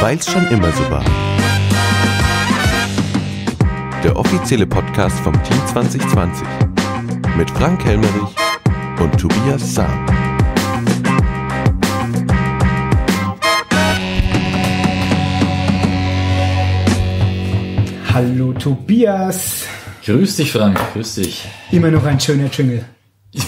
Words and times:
Weil's 0.00 0.30
schon 0.30 0.46
immer 0.48 0.72
so 0.72 0.90
war. 0.90 1.04
Der 4.02 4.16
offizielle 4.16 4.66
Podcast 4.66 5.18
vom 5.20 5.34
Team 5.44 5.66
2020 5.66 6.46
mit 7.36 7.50
Frank 7.50 7.84
Helmerich 7.84 8.34
und 8.98 9.18
Tobias 9.20 9.74
Sam. 9.74 10.06
Hallo 18.12 18.52
Tobias. 18.54 19.64
Grüß 20.04 20.36
dich, 20.36 20.52
Frank. 20.52 20.80
Grüß 20.94 21.16
dich. 21.16 21.46
Immer 21.70 21.90
noch 21.90 22.04
ein 22.04 22.18
schöner 22.18 22.48
Jingle. 22.50 22.84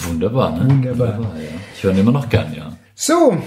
Wunderbar, 0.07 0.51
ne? 0.51 0.69
Wunderbar. 0.69 1.09
ja. 1.35 1.49
Ich 1.75 1.83
höre 1.83 1.91
ihn 1.91 1.99
immer 1.99 2.11
noch 2.11 2.29
gern, 2.29 2.53
ja. 2.55 2.71
So, 2.95 3.37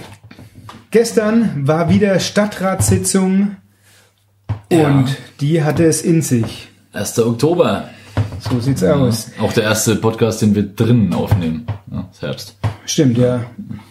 gestern 0.96 1.66
war 1.68 1.90
wieder 1.90 2.18
Stadtratssitzung 2.20 3.56
Ja. 4.72 4.86
und 4.88 5.14
die 5.40 5.62
hatte 5.62 5.84
es 5.84 6.00
in 6.00 6.22
sich. 6.22 6.68
1. 6.94 7.18
Oktober. 7.18 7.90
So 8.40 8.58
sieht's 8.60 8.82
aus. 8.82 9.30
Auch 9.38 9.52
der 9.52 9.64
erste 9.64 9.96
Podcast, 9.96 10.40
den 10.40 10.54
wir 10.54 10.62
drinnen 10.62 11.12
aufnehmen. 11.12 11.66
Ja, 11.92 12.08
ist 12.10 12.22
Herbst. 12.22 12.56
Stimmt, 12.86 13.18
ja. 13.18 13.44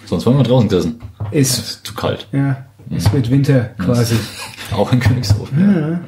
Sonst 0.08 0.26
waren 0.26 0.38
wir 0.38 0.44
draußen 0.44 0.68
gesessen. 0.68 0.99
Ist, 1.30 1.60
Ist 1.60 1.86
zu 1.86 1.94
kalt. 1.94 2.27
ja, 2.32 2.66
es 2.90 3.13
wird 3.13 3.30
Winter 3.30 3.70
quasi. 3.77 4.16
Auch 4.76 4.91
in 4.91 4.99
Königshofen. 4.99 6.02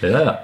Ja, 0.00 0.08
ja. 0.08 0.20
ja. 0.20 0.38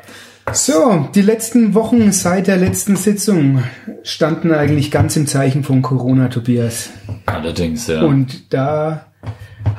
So, 0.52 1.09
die 1.14 1.23
letzten 1.23 1.75
Wochen 1.75 2.11
seit 2.11 2.48
der 2.48 2.56
letzten 2.56 2.97
Sitzung 2.97 3.62
standen 4.02 4.50
eigentlich 4.52 4.91
ganz 4.91 5.14
im 5.14 5.28
Zeichen 5.28 5.62
von 5.62 5.80
Corona, 5.80 6.27
Tobias. 6.27 6.91
Allerdings, 7.27 7.87
ja. 7.87 8.02
Und 8.02 8.52
da 8.52 9.06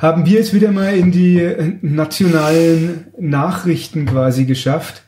haben 0.02 0.26
wir 0.26 0.40
es 0.40 0.52
wieder 0.52 0.72
mal 0.72 0.94
in 0.94 1.12
die 1.12 1.38
äh, 1.40 1.74
nationalen 1.80 3.06
Nachrichten 3.18 4.04
quasi 4.04 4.44
geschafft. 4.44 5.04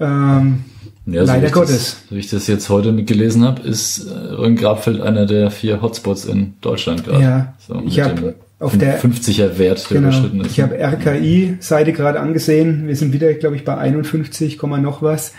Ähm, 0.00 0.64
ja, 1.06 1.26
so 1.26 1.32
leider 1.32 1.48
ich 1.48 1.52
Gottes. 1.52 1.70
Das, 1.76 1.96
so 2.08 2.14
wie 2.14 2.20
ich 2.20 2.30
das 2.30 2.46
jetzt 2.46 2.68
heute 2.68 2.92
mitgelesen 2.92 3.44
habe, 3.44 3.60
ist 3.62 4.06
äh, 4.06 4.12
Rhön-Grabfeld 4.12 5.00
einer 5.00 5.26
der 5.26 5.50
vier 5.50 5.82
Hotspots 5.82 6.26
in 6.26 6.54
Deutschland 6.60 7.04
gerade. 7.04 7.22
Ja, 7.22 7.54
so, 7.66 7.82
ich 7.84 7.96
mit 7.96 8.04
hab 8.04 8.16
dem 8.16 8.34
auf 8.60 8.78
der- 8.78 9.00
50er 9.02 9.58
Wert, 9.58 9.90
der 9.90 9.96
genau. 9.96 10.08
überschritten 10.10 10.40
ist. 10.42 10.52
Ich 10.52 10.60
habe 10.60 10.78
RKI-Seite 10.78 11.92
gerade 11.92 12.20
angesehen. 12.20 12.86
Wir 12.86 12.94
sind 12.94 13.12
wieder, 13.12 13.34
glaube 13.34 13.56
ich, 13.56 13.64
bei 13.64 13.76
51, 13.76 14.56
Komma 14.56 14.78
noch 14.78 15.02
was. 15.02 15.32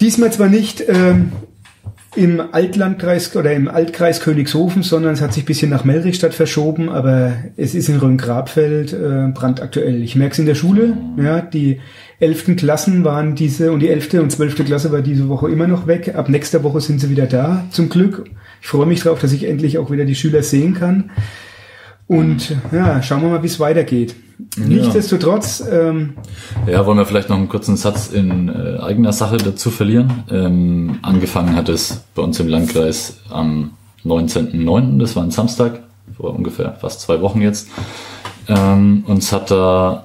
Diesmal 0.00 0.32
zwar 0.32 0.48
nicht 0.48 0.82
ähm, 0.88 1.30
im 2.16 2.42
Altlandkreis 2.52 3.34
oder 3.36 3.52
im 3.52 3.68
Altkreis 3.68 4.20
Königshofen, 4.20 4.82
sondern 4.82 5.14
es 5.14 5.20
hat 5.20 5.32
sich 5.32 5.44
bisschen 5.44 5.70
nach 5.70 5.84
Melrichstadt 5.84 6.34
verschoben, 6.34 6.88
aber 6.88 7.34
es 7.56 7.74
ist 7.74 7.88
in 7.88 7.98
Rhön-Grabfeld 7.98 8.92
äh, 8.92 9.28
brandaktuell. 9.32 10.02
Ich 10.02 10.16
merke 10.16 10.32
es 10.32 10.38
in 10.40 10.46
der 10.46 10.56
Schule, 10.56 10.96
ja, 11.16 11.40
die 11.40 11.80
elften 12.18 12.56
Klassen 12.56 13.04
waren 13.04 13.36
diese 13.36 13.70
und 13.70 13.80
die 13.80 13.88
elfte 13.88 14.22
und 14.22 14.30
zwölfte 14.30 14.64
Klasse 14.64 14.90
war 14.90 15.02
diese 15.02 15.28
Woche 15.28 15.50
immer 15.50 15.68
noch 15.68 15.86
weg. 15.86 16.14
Ab 16.16 16.28
nächster 16.28 16.64
Woche 16.64 16.80
sind 16.80 17.00
sie 17.00 17.10
wieder 17.10 17.26
da, 17.26 17.64
zum 17.70 17.88
Glück. 17.88 18.24
Ich 18.60 18.66
freue 18.66 18.86
mich 18.86 19.02
darauf, 19.02 19.20
dass 19.20 19.32
ich 19.32 19.44
endlich 19.44 19.78
auch 19.78 19.90
wieder 19.90 20.04
die 20.04 20.16
Schüler 20.16 20.42
sehen 20.42 20.74
kann. 20.74 21.10
Und 22.08 22.56
ja, 22.72 23.02
schauen 23.02 23.22
wir 23.22 23.28
mal, 23.28 23.42
wie 23.44 23.46
es 23.46 23.60
weitergeht. 23.60 24.16
Nichtsdestotrotz, 24.56 25.62
ähm, 25.70 26.14
Ja, 26.66 26.84
wollen 26.86 26.98
wir 26.98 27.06
vielleicht 27.06 27.28
noch 27.28 27.36
einen 27.36 27.48
kurzen 27.48 27.76
Satz 27.76 28.08
in 28.08 28.48
äh, 28.48 28.78
eigener 28.80 29.12
Sache 29.12 29.36
dazu 29.36 29.70
verlieren. 29.70 30.24
Ähm, 30.30 30.98
angefangen 31.02 31.54
hat 31.56 31.68
es 31.68 32.04
bei 32.14 32.22
uns 32.22 32.38
im 32.40 32.48
Landkreis 32.48 33.18
am 33.28 33.72
19.09., 34.04 34.98
das 34.98 35.16
war 35.16 35.22
ein 35.22 35.30
Samstag, 35.30 35.80
vor 36.16 36.34
ungefähr 36.34 36.72
fast 36.80 37.00
zwei 37.00 37.20
Wochen 37.20 37.40
jetzt. 37.40 37.68
Ähm, 38.48 39.04
uns 39.06 39.32
hat 39.32 39.50
da, 39.50 40.04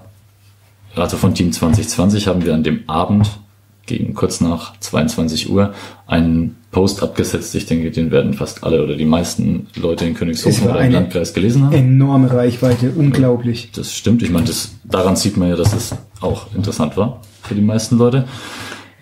also 0.95 1.17
von 1.17 1.33
Team 1.33 1.52
2020 1.52 2.28
haben 2.28 2.45
wir 2.45 2.53
an 2.53 2.63
dem 2.63 2.88
Abend 2.88 3.39
gegen 3.86 4.14
kurz 4.14 4.41
nach 4.41 4.78
22 4.80 5.50
Uhr 5.50 5.73
einen 6.07 6.57
Post 6.72 7.03
abgesetzt. 7.03 7.56
Ich 7.56 7.66
denke, 7.66 7.91
den 7.91 8.12
werden 8.12 8.34
fast 8.34 8.63
alle 8.63 8.84
oder 8.84 8.96
die 8.96 9.06
meisten 9.06 9.68
Leute 9.75 10.06
in 10.06 10.13
Königshofen 10.13 10.68
oder 10.69 10.81
im 10.81 10.91
Landkreis 10.91 11.34
gelesen 11.34 11.66
haben. 11.66 11.73
enorme 11.73 12.31
Reichweite, 12.31 12.91
unglaublich. 12.95 13.69
Das 13.74 13.94
stimmt. 13.94 14.24
Ich 14.24 14.29
meine, 14.29 14.45
das, 14.45 14.75
daran 14.84 15.16
sieht 15.16 15.38
man 15.38 15.50
ja, 15.50 15.56
dass 15.56 15.74
es 15.74 15.95
auch 16.22 16.53
interessant 16.56 16.97
war 16.97 17.22
für 17.44 17.56
die 17.56 17.62
meisten 17.62 17.97
Leute. 17.97 18.25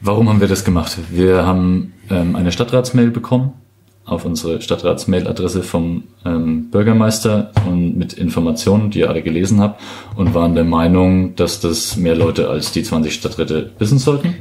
Warum 0.01 0.29
haben 0.29 0.41
wir 0.41 0.47
das 0.47 0.65
gemacht? 0.65 0.97
Wir 1.11 1.45
haben 1.45 1.93
ähm, 2.09 2.35
eine 2.35 2.51
Stadtratsmail 2.51 3.09
bekommen 3.09 3.53
auf 4.05 4.25
unsere 4.25 4.61
Stadtratsmailadresse 4.61 5.63
vom 5.63 6.03
ähm, 6.25 6.69
Bürgermeister 6.69 7.51
und 7.65 7.97
mit 7.97 8.13
Informationen, 8.13 8.91
die 8.91 8.99
ihr 8.99 9.09
alle 9.09 9.23
gelesen 9.23 9.61
habt 9.61 9.81
und 10.15 10.33
waren 10.33 10.55
der 10.55 10.65
Meinung, 10.65 11.35
dass 11.35 11.61
das 11.61 11.95
mehr 11.95 12.15
Leute 12.15 12.49
als 12.49 12.71
die 12.73 12.83
20 12.83 13.13
Stadträte 13.13 13.71
wissen 13.79 13.99
sollten. 13.99 14.35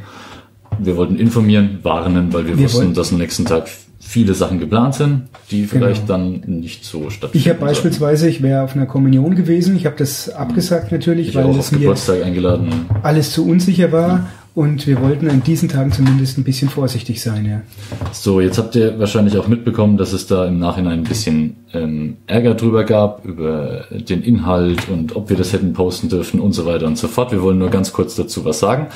Wir 0.79 0.97
wollten 0.97 1.17
informieren, 1.17 1.79
warnen, 1.83 2.33
weil 2.33 2.47
wir, 2.47 2.57
Wir 2.59 2.65
wussten, 2.65 2.79
wollten- 2.79 2.95
dass 2.95 3.13
am 3.13 3.19
nächsten 3.19 3.45
Tag 3.45 3.69
viele 4.01 4.35
Sachen 4.35 4.59
geplant 4.59 4.95
sind, 4.97 5.23
die 5.51 5.65
vielleicht 5.65 6.11
dann 6.11 6.43
nicht 6.47 6.85
so 6.85 7.09
stattfinden. 7.09 7.39
Ich 7.39 7.49
habe 7.49 7.61
beispielsweise, 7.61 8.29
ich 8.29 8.43
wäre 8.43 8.63
auf 8.63 8.75
einer 8.75 8.87
Kommunion 8.87 9.37
gewesen, 9.37 9.77
ich 9.77 9.87
habe 9.87 9.97
das 9.97 10.29
abgesagt 10.29 10.93
natürlich, 10.93 11.29
ich 11.29 11.35
weil 11.35 11.45
auch 11.45 11.57
es 11.57 11.73
mir 11.73 11.79
Geburtstag 11.79 12.23
eingeladen. 12.23 12.69
alles 13.03 13.33
zu 13.33 13.47
unsicher 13.47 13.91
war 13.93 14.27
und 14.55 14.87
wir 14.87 15.01
wollten 15.01 15.31
an 15.31 15.43
diesen 15.43 15.69
Tagen 15.71 15.93
zumindest 15.93 16.37
ein 16.37 16.45
bisschen 16.45 16.69
vorsichtig 16.69 17.23
sein. 17.23 17.47
Ja. 17.47 17.63
So, 18.11 18.41
jetzt 18.43 18.59
habt 18.59 18.75
ihr 18.75 18.99
wahrscheinlich 18.99 19.39
auch 19.39 19.49
mitbekommen, 19.49 19.97
dass 19.97 20.13
es 20.13 20.27
da 20.27 20.47
im 20.47 20.59
Nachhinein 20.59 20.99
ein 21.01 21.05
bisschen 21.05 21.57
ähm, 21.73 22.17
Ärger 22.27 22.55
drüber 22.55 22.85
gab, 22.85 23.25
über 23.25 23.85
den 23.93 24.23
Inhalt 24.23 24.91
und 24.91 25.17
ob 25.17 25.31
wir 25.31 25.37
das 25.39 25.55
hätten 25.55 25.73
posten 25.73 26.11
dürfen 26.11 26.39
und 26.41 26.53
so 26.53 26.67
weiter 26.67 26.87
und 26.87 26.99
so 26.99 27.09
fort. 27.09 27.33
Wir 27.33 27.41
wollen 27.41 27.59
nur 27.59 27.71
ganz 27.71 27.93
kurz 27.95 28.15
dazu 28.17 28.45
was 28.45 28.59
sagen. 28.59 28.89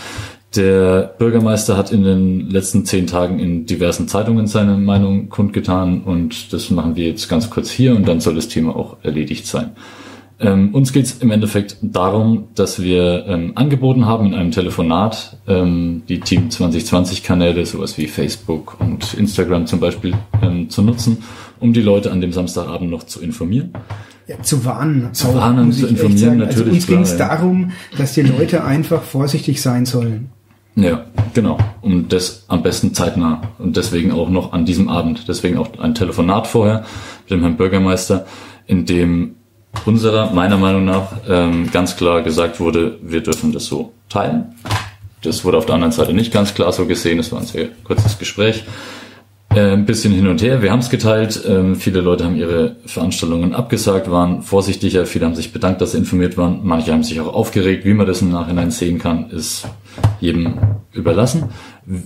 Der 0.55 1.15
Bürgermeister 1.19 1.77
hat 1.77 1.93
in 1.93 2.05
den 2.05 2.49
letzten 2.49 2.85
zehn 2.85 3.07
Tagen 3.07 3.39
in 3.39 3.67
diversen 3.67 4.09
Zeitungen 4.09 4.47
seine 4.47 4.77
Meinung 4.77 5.29
kundgetan 5.29 6.03
und 6.03 6.53
das 6.53 6.71
machen 6.71 6.97
wir 6.97 7.09
jetzt 7.09 7.29
ganz 7.29 7.51
kurz 7.51 7.71
hier 7.71 7.95
und 7.95 8.07
dann 8.07 8.21
soll 8.21 8.37
das 8.37 8.49
Thema 8.49 8.75
auch 8.77 8.97
erledigt 9.03 9.47
sein. 9.47 9.73
Ähm, 10.39 10.75
uns 10.75 10.93
geht 10.93 11.07
es 11.07 11.19
im 11.19 11.31
Endeffekt 11.31 11.79
darum, 11.81 12.49
dass 12.55 12.83
wir 12.83 13.25
ähm, 13.27 13.53
angeboten 13.55 14.05
haben 14.05 14.27
in 14.27 14.35
einem 14.35 14.51
Telefonat 14.51 15.39
ähm, 15.47 16.03
die 16.09 16.21
Team 16.21 16.51
2020 16.51 17.23
Kanäle, 17.23 17.65
sowas 17.65 17.97
wie 17.97 18.07
Facebook 18.07 18.79
und 18.79 19.15
Instagram 19.15 19.67
zum 19.67 19.81
Beispiel, 19.81 20.13
ähm, 20.43 20.69
zu 20.69 20.83
nutzen, 20.83 21.23
um 21.59 21.73
die 21.73 21.81
Leute 21.81 22.13
an 22.13 22.21
dem 22.21 22.33
Samstagabend 22.33 22.91
noch 22.91 23.05
zu 23.05 23.23
informieren. 23.23 23.71
Ja, 24.27 24.43
zu 24.43 24.65
warnen. 24.65 25.15
Zu 25.15 25.35
warnen, 25.35 25.73
zu 25.73 25.87
informieren, 25.87 26.19
sagen. 26.19 26.39
natürlich, 26.39 26.67
Also 26.67 26.73
uns 26.73 26.87
ging 26.87 27.01
es 27.01 27.17
darum, 27.17 27.71
dass 27.97 28.13
die 28.13 28.23
Leute 28.23 28.63
einfach 28.65 29.03
vorsichtig 29.03 29.63
sein 29.63 29.87
sollen. 29.87 30.31
Ja, 30.77 31.07
genau. 31.33 31.59
Und 31.81 32.13
das 32.13 32.45
am 32.49 32.63
besten 32.63 32.93
zeitnah. 32.93 33.43
Und 33.59 33.77
deswegen 33.77 34.13
auch 34.13 34.29
noch 34.29 34.53
an 34.53 34.67
diesem 34.67 34.89
Abend. 34.89 35.27
Deswegen 35.27 35.57
auch 35.57 35.79
ein 35.79 35.95
Telefonat 35.95 36.47
vorher 36.47 36.85
mit 37.23 37.31
dem 37.31 37.41
Herrn 37.41 37.57
Bürgermeister, 37.57 38.27
in 38.67 38.85
dem 38.85 39.37
unserer, 39.87 40.33
meiner 40.33 40.59
Meinung 40.59 40.85
nach, 40.85 41.13
ähm, 41.29 41.71
ganz 41.71 41.97
klar 41.97 42.23
gesagt 42.23 42.61
wurde, 42.61 42.99
wir 43.03 43.23
dürfen 43.23 43.53
das 43.53 43.67
so 43.67 43.93
teilen. 44.09 44.55
Das 45.23 45.45
wurde 45.45 45.57
auf 45.59 45.67
der 45.67 45.75
anderen 45.75 45.93
Seite 45.93 46.13
nicht 46.13 46.33
ganz 46.33 46.55
klar 46.55 46.73
so 46.73 46.87
gesehen. 46.87 47.19
Es 47.19 47.33
war 47.33 47.41
ein 47.41 47.47
sehr 47.47 47.69
kurzes 47.85 48.19
Gespräch. 48.19 48.65
Äh, 49.57 49.73
ein 49.73 49.87
bisschen 49.87 50.13
hin 50.13 50.27
und 50.27 50.43
her. 50.43 50.61
Wir 50.61 50.71
haben 50.71 50.81
es 50.81 50.91
geteilt. 50.91 51.43
Ähm, 51.49 51.77
viele 51.77 52.03
Leute 52.03 52.25
haben 52.25 52.37
ihre 52.37 52.77
Veranstaltungen 52.85 53.55
abgesagt, 53.55 54.11
waren 54.11 54.43
vorsichtiger. 54.43 55.07
Viele 55.07 55.25
haben 55.25 55.35
sich 55.35 55.51
bedankt, 55.51 55.81
dass 55.81 55.93
sie 55.93 55.99
informiert 55.99 56.37
waren. 56.37 56.61
Manche 56.63 56.93
haben 56.93 57.03
sich 57.03 57.19
auch 57.21 57.33
aufgeregt. 57.33 57.87
Wie 57.87 57.95
man 57.95 58.07
das 58.07 58.21
im 58.21 58.31
Nachhinein 58.31 58.71
sehen 58.71 58.99
kann, 58.99 59.31
ist 59.31 59.67
jedem 60.21 60.59
überlassen. 60.93 61.45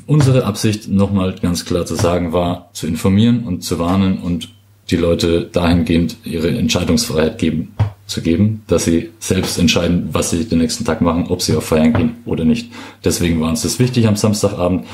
Unsere 0.07 0.45
Absicht, 0.45 0.89
nochmal 0.89 1.35
ganz 1.43 1.65
klar 1.65 1.85
zu 1.87 1.97
sagen, 1.97 2.33
war, 2.33 2.71
zu 2.73 2.87
informieren 2.87 3.43
und 3.43 3.65
zu 3.65 3.81
warnen 3.81 4.19
und 4.19 4.51
die 4.91 4.97
Leute 4.97 5.49
dahingehend 5.51 6.19
ihre 6.23 6.51
Entscheidungsfreiheit 6.51 7.39
geben, 7.39 7.75
zu 8.07 8.23
geben, 8.23 8.63
dass 8.69 8.85
sie 8.85 9.11
selbst 9.19 9.59
entscheiden, 9.59 10.11
was 10.13 10.31
sie 10.31 10.45
den 10.45 10.59
nächsten 10.59 10.85
Tag 10.85 11.01
machen, 11.01 11.27
ob 11.29 11.43
sie 11.43 11.57
auf 11.57 11.65
Feiern 11.65 11.95
gehen 11.95 12.17
oder 12.27 12.45
nicht. 12.45 12.71
Deswegen 13.05 13.41
war 13.41 13.49
uns 13.51 13.63
das 13.63 13.81
wichtig 13.81 14.07
am 14.07 14.15
Samstagabend 14.15 14.87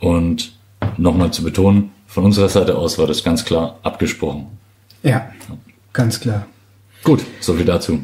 und 0.00 0.52
nochmal 0.98 1.30
zu 1.30 1.42
betonen, 1.42 1.93
von 2.14 2.24
unserer 2.24 2.48
Seite 2.48 2.76
aus 2.76 2.96
war 2.96 3.08
das 3.08 3.24
ganz 3.24 3.44
klar 3.44 3.76
abgesprochen. 3.82 4.46
Ja, 5.02 5.28
ganz 5.92 6.20
klar. 6.20 6.46
Gut, 7.02 7.20
so 7.40 7.54
viel 7.54 7.64
dazu. 7.64 7.98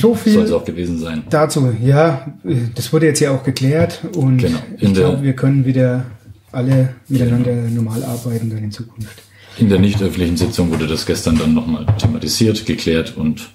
So 0.00 0.14
Soll 0.14 0.16
viel 0.16 0.40
es 0.40 0.52
auch 0.52 0.64
gewesen 0.64 0.98
sein. 0.98 1.24
dazu. 1.30 1.74
Ja, 1.82 2.26
das 2.74 2.92
wurde 2.92 3.06
jetzt 3.06 3.20
ja 3.20 3.30
auch 3.32 3.42
geklärt 3.42 4.00
und 4.14 4.38
Genau. 4.38 4.58
Ich 4.78 4.92
glaube, 4.92 5.22
wir 5.22 5.32
können 5.32 5.64
wieder 5.64 6.04
alle 6.52 6.94
miteinander 7.08 7.52
normal 7.54 8.04
arbeiten 8.04 8.50
dann 8.50 8.62
in 8.62 8.70
Zukunft. 8.70 9.22
In 9.58 9.70
der 9.70 9.78
nicht 9.78 10.00
öffentlichen 10.02 10.36
Sitzung 10.36 10.70
wurde 10.70 10.86
das 10.86 11.06
gestern 11.06 11.38
dann 11.38 11.54
nochmal 11.54 11.86
thematisiert, 11.98 12.64
geklärt 12.66 13.16
und 13.16 13.48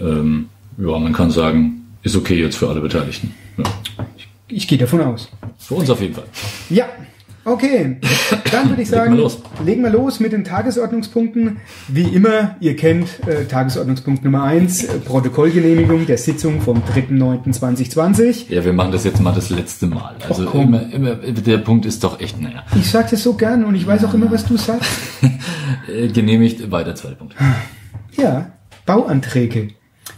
ähm, 0.00 0.48
ja, 0.76 0.98
man 0.98 1.12
kann 1.14 1.30
sagen, 1.30 1.86
ist 2.02 2.14
okay 2.14 2.36
jetzt 2.40 2.56
für 2.56 2.68
alle 2.68 2.80
Beteiligten. 2.82 3.34
Ja. 3.56 3.64
Ich 4.48 4.68
gehe 4.68 4.78
davon 4.78 5.00
aus. 5.00 5.28
Für 5.58 5.74
uns 5.74 5.88
auf 5.90 6.00
jeden 6.00 6.14
Fall. 6.14 6.24
Ja, 6.70 6.86
Okay, 7.46 7.98
dann 8.50 8.70
würde 8.70 8.82
ich 8.82 8.88
sagen, 8.88 9.12
Legen 9.12 9.16
wir 9.18 9.22
los. 9.22 9.38
legen 9.64 9.82
wir 9.84 9.90
los 9.90 10.18
mit 10.18 10.32
den 10.32 10.42
Tagesordnungspunkten. 10.42 11.58
Wie 11.86 12.02
immer, 12.02 12.56
ihr 12.58 12.74
kennt 12.74 13.06
äh, 13.28 13.44
Tagesordnungspunkt 13.44 14.24
Nummer 14.24 14.42
eins: 14.42 14.82
äh, 14.82 14.98
Protokollgenehmigung 14.98 16.06
der 16.06 16.18
Sitzung 16.18 16.60
vom 16.60 16.78
3.9.2020. 16.78 18.52
Ja, 18.52 18.64
wir 18.64 18.72
machen 18.72 18.90
das 18.90 19.04
jetzt 19.04 19.20
mal 19.20 19.32
das 19.32 19.50
letzte 19.50 19.86
Mal. 19.86 20.16
Also 20.28 20.44
komm. 20.46 20.74
immer, 20.74 20.92
immer, 20.92 21.14
der 21.14 21.58
Punkt 21.58 21.86
ist 21.86 22.02
doch 22.02 22.18
echt, 22.18 22.42
naja, 22.42 22.64
Ich 22.74 22.90
sag 22.90 23.08
das 23.10 23.22
so 23.22 23.34
gern 23.34 23.64
und 23.64 23.76
ich 23.76 23.86
weiß 23.86 24.04
auch 24.06 24.14
immer, 24.14 24.28
was 24.28 24.44
du 24.44 24.56
sagst. 24.56 24.90
äh, 25.88 26.08
genehmigt, 26.08 26.72
weiter, 26.72 26.96
zweiter 26.96 27.14
Punkt. 27.14 27.36
Ja, 28.16 28.50
Bauanträge. 28.86 29.68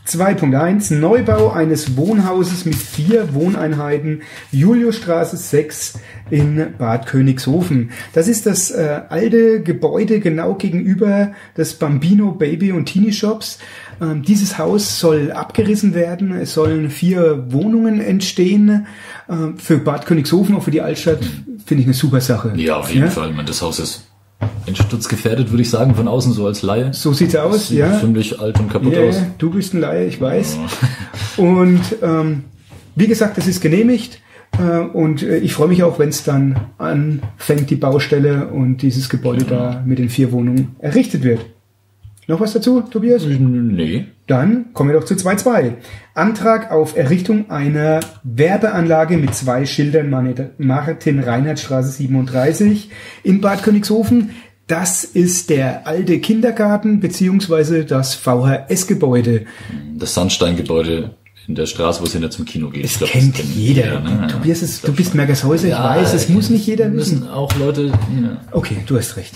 2.1 0.07 0.95
Neubau 0.95 1.51
eines 1.51 1.97
Wohnhauses 1.97 2.65
mit 2.65 2.77
vier 2.77 3.35
Wohneinheiten, 3.35 4.23
Juliusstraße 4.51 5.37
6 5.37 5.99
in 6.31 6.75
Bad 6.79 7.07
Königshofen. 7.07 7.91
Das 8.15 8.27
ist 8.27 8.47
das 8.47 8.71
äh, 8.71 9.03
alte 9.09 9.63
Gebäude 9.63 10.21
genau 10.21 10.55
gegenüber 10.55 11.33
des 11.57 11.75
Bambino 11.75 12.33
Baby 12.33 12.73
und 12.73 12.87
Teenie 12.87 13.13
Shops. 13.13 13.59
Ähm, 14.01 14.23
dieses 14.23 14.59
Haus 14.59 14.99
soll 14.99 15.31
abgerissen 15.31 15.95
werden. 15.95 16.33
Es 16.33 16.55
sollen 16.55 16.89
vier 16.89 17.53
Wohnungen 17.53 18.01
entstehen. 18.01 18.87
Ähm, 19.29 19.59
für 19.59 19.77
Bad 19.77 20.07
Königshofen, 20.07 20.55
auch 20.55 20.63
für 20.63 20.71
die 20.71 20.81
Altstadt, 20.81 21.21
finde 21.67 21.83
ich 21.83 21.87
eine 21.87 21.95
super 21.95 22.23
Sache. 22.23 22.53
Ja, 22.57 22.77
auf 22.77 22.91
jeden 22.93 23.11
Fall. 23.11 23.31
Ich 23.31 23.37
meine, 23.37 23.49
das 23.49 23.61
Haus 23.61 23.79
ist 23.79 24.08
einsturzgefährdet, 24.67 25.51
würde 25.51 25.63
ich 25.63 25.71
sagen, 25.71 25.95
von 25.95 26.09
außen 26.09 26.33
so 26.33 26.47
als 26.47 26.63
Laie. 26.63 26.93
So 26.93 27.13
sieht's 27.13 27.35
aus, 27.35 27.69
Sieht 27.69 27.79
ja. 27.79 27.99
ziemlich 27.99 28.39
alt 28.41 28.59
und 28.61 28.71
kaputt 28.71 28.93
Ja, 28.93 29.01
aus. 29.03 29.21
du 29.39 29.51
bist 29.51 29.75
ein 29.75 29.81
Laie, 29.81 30.07
ich 30.07 30.21
weiß. 30.21 30.59
Und 31.37 31.81
ähm, 32.03 32.45
wie 32.97 33.07
gesagt, 33.07 33.39
das 33.39 33.47
ist 33.47 33.61
genehmigt. 33.61 34.21
Äh, 34.59 34.81
und 34.81 35.23
äh, 35.23 35.39
ich 35.39 35.53
freue 35.53 35.69
mich 35.69 35.85
auch, 35.85 35.99
wenn 36.01 36.09
es 36.09 36.25
dann 36.25 36.57
anfängt, 36.79 37.71
die 37.71 37.77
Baustelle 37.77 38.49
und 38.49 38.79
dieses 38.79 39.09
Gebäude 39.09 39.45
da 39.45 39.83
mit 39.87 39.99
den 40.01 40.09
vier 40.09 40.33
Wohnungen 40.33 40.75
errichtet 40.81 41.23
wird. 41.23 41.45
Noch 42.27 42.41
was 42.41 42.55
dazu, 42.55 42.81
Tobias? 42.81 43.25
Nee. 43.25 44.07
Dann 44.29 44.73
kommen 44.75 44.91
wir 44.91 45.01
doch 45.01 45.07
zu 45.07 45.15
2.2. 45.15 45.73
Antrag 46.15 46.71
auf 46.71 46.97
Errichtung 46.97 47.51
einer 47.51 48.01
Werbeanlage 48.23 49.17
mit 49.17 49.35
zwei 49.35 49.67
Schildern 49.67 50.11
Martin-Reinhardt-Straße 50.11 51.91
37 51.91 52.91
in 53.25 53.41
Bad 53.41 53.63
Königshofen. 53.63 54.31
Das 54.67 55.03
ist 55.05 55.49
der 55.49 55.87
alte 55.87 56.19
Kindergarten 56.21 57.01
beziehungsweise 57.01 57.87
das 57.87 58.15
VHS-Gebäude. 58.15 59.47
Das 59.97 60.13
Sandsteingebäude 60.13 61.15
in 61.47 61.55
der 61.55 61.65
Straße, 61.65 62.03
wo 62.03 62.05
es 62.05 62.13
hinter 62.13 62.31
zum 62.31 62.45
Kino 62.45 62.69
geht. 62.69 62.85
Das 62.85 62.93
Ich 62.93 62.99
glaub, 62.99 63.11
kennt 63.11 63.35
kennen 63.35 63.53
jeder. 63.57 64.01
ne? 64.01 64.27
Tobias, 64.31 64.61
ist, 64.61 64.87
du 64.87 64.93
bist 64.93 65.15
Mergershäuser, 65.15 65.69
ich 65.69 65.75
weiß, 65.75 66.13
es 66.13 66.29
muss 66.29 66.51
nicht 66.51 66.67
jeder 66.67 66.93
wissen. 66.93 67.21
Müssen 67.21 67.31
auch 67.31 67.57
Leute, 67.57 67.87
ja. 67.87 68.43
Okay, 68.53 68.77
du 68.85 68.99
hast 68.99 69.17
recht. 69.17 69.33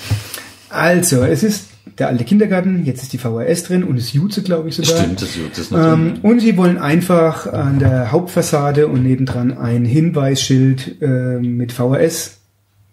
Also, 0.69 1.23
es 1.23 1.43
ist 1.43 1.69
der 1.99 2.09
alte 2.09 2.25
Kindergarten, 2.25 2.85
jetzt 2.85 3.03
ist 3.03 3.13
die 3.13 3.19
VHS 3.19 3.65
drin 3.65 3.85
und 3.85 3.97
das 3.99 4.13
Jutze, 4.13 4.43
glaube 4.43 4.69
ich 4.69 4.77
sogar. 4.77 4.97
Stimmt, 5.03 5.23
das, 5.23 5.31
das 5.51 5.59
ist 5.59 5.73
Ähm, 5.73 5.79
natürlich. 5.79 6.25
und 6.25 6.41
sie 6.41 6.57
wollen 6.57 6.79
einfach 6.79 7.47
an 7.53 7.79
der 7.79 8.13
Hauptfassade 8.13 8.89
und 8.89 9.03
nebendran 9.03 9.57
ein 9.57 9.85
Hinweisschild 9.85 11.01
äh, 11.03 11.39
mit 11.39 11.73
VHS 11.73 12.39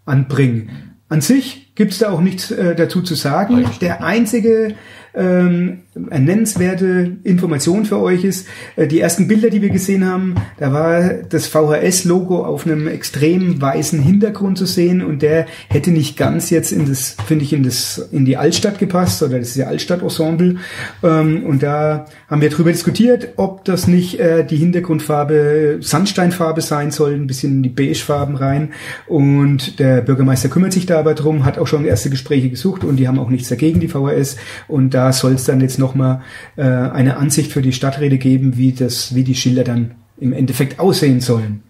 anbringen. 0.05 0.69
An 1.07 1.21
sich 1.21 1.73
gibt's 1.75 1.99
da 1.99 2.11
auch 2.11 2.21
nichts 2.21 2.51
äh, 2.51 2.75
dazu 2.75 3.01
zu 3.01 3.15
sagen. 3.15 3.55
Eigentlich 3.55 3.79
Der 3.79 4.03
einzige 4.03 4.75
ähm, 5.15 5.79
nennenswerte 6.09 7.17
Information 7.23 7.85
für 7.85 7.99
euch 7.99 8.23
ist, 8.23 8.47
äh, 8.75 8.87
die 8.87 8.99
ersten 8.99 9.27
Bilder, 9.27 9.49
die 9.49 9.61
wir 9.61 9.69
gesehen 9.69 10.05
haben, 10.05 10.35
da 10.57 10.73
war 10.73 11.09
das 11.29 11.47
VHS-Logo 11.47 12.43
auf 12.43 12.65
einem 12.65 12.87
extrem 12.87 13.61
weißen 13.61 14.01
Hintergrund 14.01 14.57
zu 14.57 14.65
sehen 14.65 15.03
und 15.03 15.21
der 15.21 15.45
hätte 15.67 15.91
nicht 15.91 16.17
ganz 16.17 16.49
jetzt 16.49 16.71
in 16.71 16.87
das, 16.87 17.15
finde 17.25 17.45
ich, 17.45 17.53
in 17.53 17.63
das, 17.63 18.09
in 18.11 18.25
die 18.25 18.37
Altstadt 18.37 18.79
gepasst 18.79 19.21
oder 19.23 19.39
das 19.39 19.49
ist 19.49 19.55
ja 19.55 19.67
Altstadt-Ensemble. 19.67 20.57
Ähm, 21.03 21.43
und 21.43 21.63
da 21.63 22.05
haben 22.27 22.41
wir 22.41 22.49
drüber 22.49 22.71
diskutiert, 22.71 23.29
ob 23.37 23.65
das 23.65 23.87
nicht 23.87 24.19
äh, 24.19 24.45
die 24.45 24.57
Hintergrundfarbe 24.57 25.79
Sandsteinfarbe 25.81 26.61
sein 26.61 26.91
soll, 26.91 27.13
ein 27.13 27.27
bisschen 27.27 27.57
in 27.57 27.63
die 27.63 27.69
Beigefarben 27.69 28.35
rein. 28.35 28.69
Und 29.07 29.79
der 29.79 30.01
Bürgermeister 30.01 30.49
kümmert 30.49 30.73
sich 30.73 30.85
da 30.85 30.99
aber 30.99 31.13
drum, 31.13 31.45
hat 31.45 31.57
auch 31.57 31.67
schon 31.67 31.85
erste 31.85 32.09
Gespräche 32.09 32.49
gesucht 32.49 32.83
und 32.83 32.97
die 32.97 33.07
haben 33.07 33.19
auch 33.19 33.29
nichts 33.29 33.49
dagegen, 33.49 33.79
die 33.79 33.87
VHS. 33.87 34.37
Und 34.67 34.93
da 34.93 35.11
soll 35.11 35.33
es 35.33 35.45
dann 35.45 35.61
jetzt 35.61 35.79
nochmal 35.89 36.21
äh, 36.55 36.63
eine 36.63 37.17
Ansicht 37.17 37.51
für 37.51 37.61
die 37.61 37.73
Stadträte 37.73 38.17
geben, 38.17 38.57
wie 38.57 38.71
das, 38.71 39.15
wie 39.15 39.23
die 39.23 39.35
Schilder 39.35 39.63
dann 39.63 39.91
im 40.19 40.33
Endeffekt 40.33 40.79
aussehen 40.79 41.19
sollen. 41.21 41.63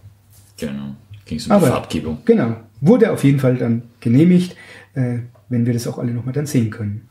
Genau. 0.57 0.95
Ging 1.25 1.38
es 1.38 1.45
um 1.45 1.51
Aber- 1.54 1.68
die 1.68 1.71
Farbgebung. 1.71 2.18
Genau. 2.25 2.57
Wurde 2.81 3.12
auf 3.12 3.24
jeden 3.24 3.39
Fall 3.39 3.56
dann 3.56 3.83
genehmigt, 4.00 4.56
äh, 4.94 5.19
wenn 5.50 5.66
wir 5.66 5.74
das 5.74 5.88
auch 5.88 5.98
alle 6.00 6.12
nochmal 6.12 6.33
dann 6.33 6.45
sehen 6.45 6.69
können. 6.69 7.07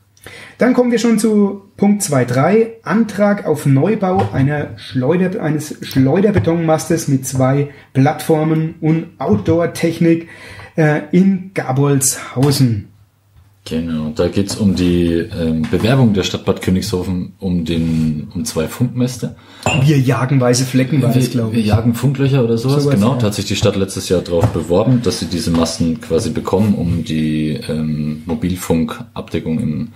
Dann 0.57 0.73
kommen 0.73 0.91
wir 0.91 0.99
schon 0.99 1.17
zu 1.17 1.61
Punkt 1.77 2.01
2.3. 2.03 2.71
Antrag 2.83 3.45
auf 3.45 3.65
Neubau 3.65 4.29
einer 4.33 4.77
Schleuder, 4.77 5.41
eines 5.41 5.77
Schleuderbetonmastes 5.81 7.07
mit 7.07 7.25
zwei 7.25 7.69
Plattformen 7.93 8.75
und 8.81 9.07
Outdoor-Technik 9.19 10.27
äh, 10.75 11.01
in 11.11 11.51
Gabolshausen. 11.53 12.88
Genau, 13.69 14.11
da 14.15 14.27
geht's 14.27 14.55
um 14.55 14.75
die 14.75 15.13
ähm, 15.13 15.61
Bewerbung 15.69 16.13
der 16.13 16.23
Stadt 16.23 16.43
Bad 16.43 16.61
Königshofen 16.61 17.33
um 17.39 17.65
den 17.65 18.27
um 18.33 18.43
zwei 18.43 18.67
Funkmäste. 18.67 19.35
Wir 19.83 19.99
jagen 19.99 20.41
weiße 20.41 20.65
Flecken, 20.65 21.01
war 21.03 21.13
das, 21.13 21.29
glaube 21.29 21.53
wir 21.53 21.59
ich. 21.59 21.67
jagen 21.67 21.93
Funklöcher 21.93 22.43
oder 22.43 22.57
sowas. 22.57 22.83
Sowas, 22.83 22.95
genau, 22.95 23.11
ja. 23.11 23.17
da 23.17 23.27
hat 23.27 23.35
sich 23.35 23.45
die 23.45 23.55
Stadt 23.55 23.75
letztes 23.75 24.09
Jahr 24.09 24.21
darauf 24.21 24.47
beworben, 24.47 25.01
dass 25.03 25.19
sie 25.19 25.27
diese 25.27 25.51
Masten 25.51 26.01
quasi 26.01 26.31
bekommen, 26.31 26.73
um 26.73 27.03
die 27.03 27.59
ähm, 27.69 28.23
Mobilfunkabdeckung 28.25 29.59
im 29.59 29.89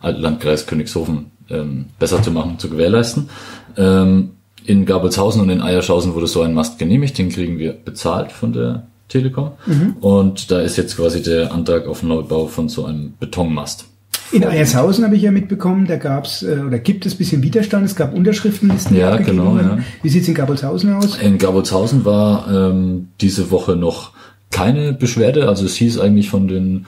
Landkreis 0.00 0.66
Königshofen 0.66 1.26
ähm, 1.50 1.86
besser 1.98 2.22
zu 2.22 2.30
machen, 2.30 2.58
zu 2.58 2.70
gewährleisten. 2.70 3.28
Ähm, 3.76 4.30
in 4.64 4.86
Gabelshausen 4.86 5.40
und 5.40 5.50
in 5.50 5.62
Eierschausen 5.62 6.14
wurde 6.14 6.26
so 6.26 6.42
ein 6.42 6.54
Mast 6.54 6.78
genehmigt, 6.78 7.18
den 7.18 7.30
kriegen 7.30 7.58
wir 7.58 7.72
bezahlt 7.72 8.32
von 8.32 8.52
der 8.52 8.86
Telekom. 9.08 9.52
Mhm. 9.66 9.96
Und 10.00 10.50
da 10.50 10.60
ist 10.60 10.76
jetzt 10.76 10.96
quasi 10.96 11.22
der 11.22 11.52
Antrag 11.52 11.86
auf 11.86 12.02
Neubau 12.02 12.46
von 12.46 12.68
so 12.68 12.84
einem 12.84 13.14
Betonmast. 13.18 13.86
In 14.30 14.44
Eiershausen 14.44 15.04
habe 15.04 15.16
ich 15.16 15.22
ja 15.22 15.30
mitbekommen, 15.30 15.86
da 15.86 15.96
gab's 15.96 16.42
äh, 16.42 16.60
oder 16.66 16.78
gibt 16.78 17.06
es 17.06 17.14
bisschen 17.14 17.42
Widerstand, 17.42 17.86
es 17.86 17.96
gab 17.96 18.14
Unterschriftenlisten, 18.14 18.96
Ja, 18.96 19.16
genau, 19.16 19.56
ja. 19.56 19.78
Wie 20.02 20.08
sieht's 20.10 20.28
in 20.28 20.34
Gabolshausen 20.34 20.92
aus? 20.94 21.16
In 21.16 21.38
Gabolshausen 21.38 22.04
war 22.04 22.46
ähm, 22.50 23.08
diese 23.20 23.50
Woche 23.50 23.74
noch 23.76 24.12
keine 24.50 24.92
Beschwerde, 24.92 25.48
also 25.48 25.64
es 25.64 25.76
hieß 25.76 25.98
eigentlich 25.98 26.28
von 26.28 26.46
den 26.46 26.86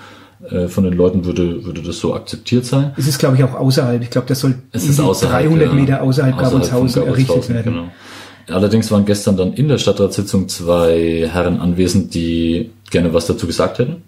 äh, 0.50 0.68
von 0.68 0.84
den 0.84 0.94
Leuten 0.94 1.24
würde 1.24 1.64
würde 1.64 1.82
das 1.82 1.98
so 1.98 2.14
akzeptiert 2.14 2.64
sein. 2.64 2.92
Es 2.96 3.06
ist, 3.06 3.18
glaube 3.18 3.36
ich, 3.36 3.44
auch 3.44 3.54
außerhalb. 3.54 4.02
Ich 4.02 4.10
glaube, 4.10 4.26
das 4.26 4.40
soll 4.40 4.54
Es 4.72 4.84
ist 4.84 4.98
irgendwie 4.98 5.10
außerhalb, 5.10 5.46
300 5.46 5.68
ja. 5.68 5.74
Meter 5.74 6.02
außerhalb, 6.02 6.34
von 6.34 6.44
Gabolshausen 6.44 7.02
errichtet 7.06 7.48
werden. 7.48 7.72
Genau. 7.74 7.88
Allerdings 8.52 8.90
waren 8.90 9.04
gestern 9.04 9.36
dann 9.36 9.52
in 9.52 9.68
der 9.68 9.78
Stadtratssitzung 9.78 10.48
zwei 10.48 11.28
Herren 11.30 11.60
anwesend, 11.60 12.14
die 12.14 12.70
gerne 12.90 13.12
was 13.14 13.26
dazu 13.26 13.46
gesagt 13.46 13.78
hätten. 13.78 14.02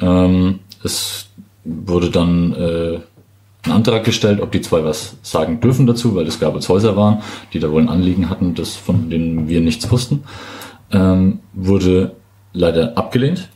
Ähm, 0.00 0.60
es 0.82 1.28
wurde 1.64 2.10
dann 2.10 2.52
äh, 2.54 2.98
ein 3.64 3.72
Antrag 3.72 4.04
gestellt, 4.04 4.40
ob 4.40 4.52
die 4.52 4.60
zwei 4.60 4.84
was 4.84 5.16
sagen 5.22 5.60
dürfen 5.60 5.86
dazu, 5.86 6.14
weil 6.14 6.26
es 6.26 6.40
Gabolshäuser 6.40 6.96
waren, 6.96 7.22
die 7.52 7.60
da 7.60 7.70
wohl 7.70 7.82
ein 7.82 7.88
Anliegen 7.88 8.28
hatten, 8.28 8.54
das 8.54 8.76
von 8.76 9.08
denen 9.08 9.48
wir 9.48 9.60
nichts 9.60 9.90
wussten. 9.90 10.24
Ähm, 10.92 11.40
wurde 11.54 12.12
leider 12.52 12.96
abgelehnt. 12.96 13.48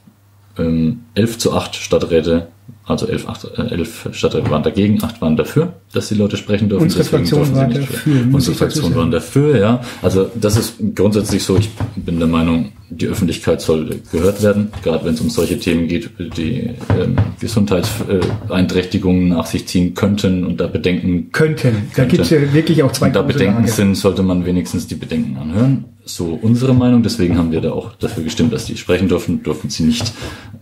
Ähm, 0.59 1.01
11 1.15 1.39
zu 1.39 1.53
8 1.53 1.77
Stadträte, 1.77 2.49
also 2.89 3.07
11, 3.07 3.29
8, 3.29 3.45
äh, 3.59 3.63
11 3.75 4.09
Stadträte 4.13 4.51
waren 4.51 4.63
dagegen, 4.63 5.03
8 5.03 5.21
waren 5.21 5.37
dafür, 5.37 5.75
dass 5.93 6.09
die 6.09 6.15
Leute 6.15 6.37
sprechen 6.37 6.69
dürfen. 6.69 6.85
Unsere 6.85 7.03
deswegen 7.03 7.27
Fraktion 7.27 7.41
dürfen 7.41 7.55
sie 7.55 7.61
war 7.61 7.69
nicht 7.69 7.93
dafür, 7.93 8.35
Unsere 8.35 8.57
Fraktion 8.57 8.95
waren 8.95 9.11
dafür, 9.11 9.59
ja. 9.59 9.81
Also 10.03 10.31
das 10.35 10.57
ist 10.57 10.75
grundsätzlich 10.95 11.43
so, 11.43 11.57
ich 11.59 11.71
bin 11.97 12.19
der 12.19 12.29
Meinung, 12.29 12.73
die 12.91 13.07
Öffentlichkeit 13.07 13.61
soll 13.61 14.01
gehört 14.11 14.43
werden, 14.43 14.69
gerade 14.83 15.05
wenn 15.05 15.15
es 15.15 15.21
um 15.21 15.29
solche 15.29 15.59
Themen 15.59 15.89
geht, 15.89 16.11
die 16.37 16.71
ähm, 16.99 17.17
Gesundheitsbeeinträchtigungen 17.39 19.29
nach 19.29 19.47
sich 19.47 19.69
ziehen 19.69 19.95
könnten 19.95 20.47
und 20.47 20.59
da 20.59 20.67
Bedenken 20.67 21.31
Könnten. 21.33 21.89
Da 21.95 22.03
Könnte. 22.03 22.17
gibt's 22.17 22.31
ja 22.31 22.53
wirklich 22.53 22.83
auch 22.83 22.93
zwei 22.93 23.07
wenn 23.07 23.13
da 23.13 23.23
Bedenken 23.23 23.63
Lager. 23.63 23.73
sind, 23.73 23.95
sollte 23.97 24.23
man 24.23 24.47
wenigstens 24.47 24.87
die 24.87 24.95
Bedenken 24.95 25.37
anhören. 25.37 25.85
So 26.05 26.39
unsere 26.41 26.73
Meinung. 26.73 27.03
Deswegen 27.03 27.37
haben 27.37 27.53
wir 27.53 27.61
da 27.61 27.73
auch 27.73 27.95
dafür 27.97 28.25
gestimmt, 28.25 28.53
dass 28.55 28.65
die 28.65 28.77
sprechen 28.79 29.09
dürfen. 29.09 29.43
Dürfen 29.43 29.69
sie 29.69 29.83
nicht. 29.83 30.13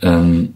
Ähm, 0.02 0.54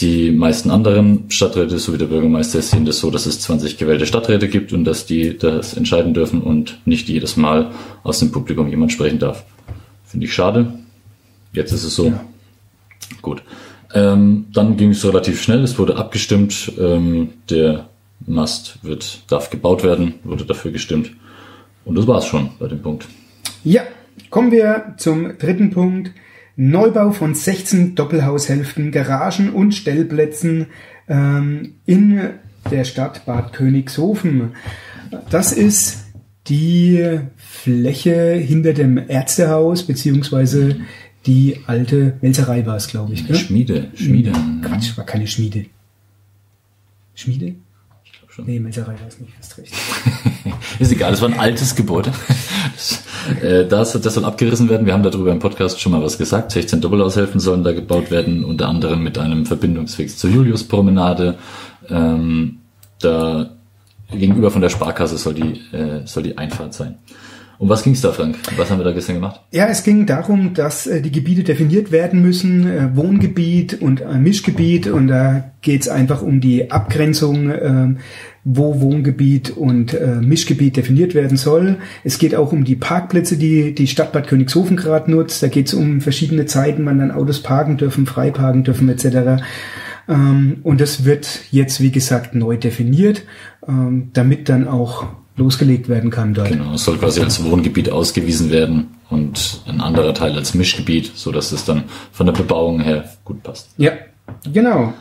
die 0.00 0.30
meisten 0.30 0.70
anderen 0.70 1.30
Stadträte, 1.30 1.78
so 1.78 1.92
wie 1.92 1.98
der 1.98 2.06
Bürgermeister, 2.06 2.62
sehen 2.62 2.84
das 2.84 2.98
so, 2.98 3.10
dass 3.10 3.26
es 3.26 3.40
20 3.40 3.76
gewählte 3.76 4.06
Stadträte 4.06 4.48
gibt 4.48 4.72
und 4.72 4.84
dass 4.84 5.06
die 5.06 5.36
das 5.36 5.74
entscheiden 5.74 6.14
dürfen 6.14 6.42
und 6.42 6.78
nicht 6.86 7.08
jedes 7.08 7.36
Mal 7.36 7.72
aus 8.02 8.18
dem 8.18 8.32
Publikum 8.32 8.68
jemand 8.68 8.92
sprechen 8.92 9.18
darf. 9.18 9.44
Finde 10.04 10.26
ich 10.26 10.34
schade. 10.34 10.72
Jetzt 11.52 11.72
ist 11.72 11.84
es 11.84 11.94
so. 11.94 12.06
Ja. 12.06 12.24
Gut. 13.22 13.42
Ähm, 13.92 14.46
dann 14.52 14.76
ging 14.76 14.90
es 14.90 15.04
relativ 15.04 15.42
schnell. 15.42 15.62
Es 15.62 15.78
wurde 15.78 15.96
abgestimmt. 15.96 16.72
Ähm, 16.78 17.30
der 17.48 17.88
Mast 18.26 18.78
wird, 18.82 19.22
darf 19.28 19.50
gebaut 19.50 19.82
werden. 19.82 20.14
Wurde 20.24 20.44
dafür 20.44 20.70
gestimmt. 20.70 21.12
Und 21.84 21.96
das 21.96 22.06
war's 22.06 22.26
schon 22.26 22.50
bei 22.58 22.68
dem 22.68 22.82
Punkt. 22.82 23.06
Ja, 23.64 23.82
kommen 24.30 24.52
wir 24.52 24.94
zum 24.96 25.38
dritten 25.38 25.70
Punkt. 25.70 26.12
Neubau 26.62 27.12
von 27.12 27.34
16 27.34 27.94
Doppelhaushälften, 27.94 28.92
Garagen 28.92 29.48
und 29.48 29.74
Stellplätzen 29.74 30.66
ähm, 31.08 31.76
in 31.86 32.20
der 32.70 32.84
Stadt 32.84 33.24
Bad 33.24 33.54
Königshofen. 33.54 34.50
Das 35.30 35.52
ist 35.52 36.04
die 36.48 37.18
Fläche 37.36 38.34
hinter 38.34 38.74
dem 38.74 38.98
Ärztehaus, 38.98 39.84
beziehungsweise 39.84 40.76
die 41.24 41.60
alte 41.66 42.18
Melzerei 42.20 42.66
war 42.66 42.76
es, 42.76 42.88
glaube 42.88 43.14
ich. 43.14 43.26
Ne? 43.26 43.36
Schmiede. 43.36 43.88
Schmiede. 43.94 44.32
Quatsch, 44.62 44.98
war 44.98 45.06
keine 45.06 45.28
Schmiede. 45.28 45.64
Schmiede? 47.14 47.54
Glaube 48.30 48.32
schon. 48.32 48.44
Nee, 48.46 48.60
Melzerei 48.60 48.92
war 48.92 49.08
es 49.08 49.18
nicht, 49.18 49.32
hast 49.38 49.58
recht. 49.58 49.74
Ist 50.78 50.92
egal, 50.92 51.12
es 51.12 51.20
war 51.20 51.28
ein 51.28 51.38
altes 51.38 51.74
Gebäude. 51.74 52.12
Das, 52.74 53.02
äh, 53.42 53.66
das, 53.66 53.92
das 53.92 54.14
soll 54.14 54.24
abgerissen 54.24 54.68
werden. 54.68 54.86
Wir 54.86 54.92
haben 54.92 55.02
darüber 55.02 55.32
im 55.32 55.38
Podcast 55.38 55.80
schon 55.80 55.92
mal 55.92 56.02
was 56.02 56.18
gesagt. 56.18 56.52
16 56.52 56.80
Doppelhaushälften 56.80 57.40
sollen 57.40 57.64
da 57.64 57.72
gebaut 57.72 58.10
werden, 58.10 58.44
unter 58.44 58.68
anderem 58.68 59.02
mit 59.02 59.18
einem 59.18 59.46
Verbindungsweg 59.46 60.16
zur 60.16 60.30
Juliuspromenade. 60.30 61.36
Ähm, 61.88 62.58
da 63.00 63.50
gegenüber 64.10 64.50
von 64.50 64.62
der 64.62 64.70
Sparkasse 64.70 65.18
soll 65.18 65.34
die, 65.34 65.76
äh, 65.76 66.06
soll 66.06 66.22
die 66.22 66.38
Einfahrt 66.38 66.74
sein. 66.74 66.98
Um 67.60 67.68
was 67.68 67.82
ging's 67.82 68.00
da, 68.00 68.10
Frank? 68.10 68.38
Was 68.56 68.70
haben 68.70 68.78
wir 68.78 68.84
da 68.84 68.92
gestern 68.92 69.16
gemacht? 69.16 69.42
Ja, 69.52 69.66
es 69.66 69.82
ging 69.82 70.06
darum, 70.06 70.54
dass 70.54 70.86
äh, 70.86 71.02
die 71.02 71.12
Gebiete 71.12 71.42
definiert 71.42 71.92
werden 71.92 72.22
müssen, 72.22 72.66
äh, 72.66 72.96
Wohngebiet 72.96 73.82
und 73.82 74.00
äh, 74.00 74.14
Mischgebiet. 74.14 74.86
Und 74.86 75.08
da 75.08 75.50
geht's 75.60 75.86
einfach 75.86 76.22
um 76.22 76.40
die 76.40 76.70
Abgrenzung, 76.70 77.50
äh, 77.50 77.96
wo 78.44 78.80
Wohngebiet 78.80 79.50
und 79.50 79.92
äh, 79.92 80.22
Mischgebiet 80.22 80.78
definiert 80.78 81.14
werden 81.14 81.36
soll. 81.36 81.76
Es 82.02 82.18
geht 82.18 82.34
auch 82.34 82.50
um 82.52 82.64
die 82.64 82.76
Parkplätze, 82.76 83.36
die 83.36 83.74
die 83.74 83.88
Stadt 83.88 84.12
Bad 84.12 84.26
Königshofen 84.26 84.78
gerade 84.78 85.10
nutzt. 85.10 85.42
Da 85.42 85.48
geht's 85.48 85.74
um 85.74 86.00
verschiedene 86.00 86.46
Zeiten, 86.46 86.86
wann 86.86 86.98
dann 86.98 87.10
Autos 87.10 87.42
parken 87.42 87.76
dürfen, 87.76 88.06
frei 88.06 88.30
parken 88.30 88.64
dürfen 88.64 88.88
etc. 88.88 89.42
Ähm, 90.08 90.60
und 90.62 90.80
das 90.80 91.04
wird 91.04 91.42
jetzt, 91.50 91.82
wie 91.82 91.90
gesagt, 91.90 92.34
neu 92.34 92.56
definiert, 92.56 93.24
ähm, 93.68 94.08
damit 94.14 94.48
dann 94.48 94.66
auch 94.66 95.19
losgelegt 95.36 95.88
werden 95.88 96.10
kann 96.10 96.34
dort. 96.34 96.48
Genau, 96.48 96.74
es 96.74 96.84
soll 96.84 96.98
quasi 96.98 97.20
als 97.20 97.42
Wohngebiet 97.44 97.90
ausgewiesen 97.90 98.50
werden 98.50 98.96
und 99.08 99.62
ein 99.66 99.80
anderer 99.80 100.14
Teil 100.14 100.36
als 100.36 100.54
Mischgebiet, 100.54 101.12
so 101.14 101.32
dass 101.32 101.52
es 101.52 101.64
dann 101.64 101.84
von 102.12 102.26
der 102.26 102.32
Bebauung 102.32 102.80
her 102.80 103.10
gut 103.24 103.42
passt. 103.42 103.70
Ja, 103.76 103.92
genau. 104.52 104.92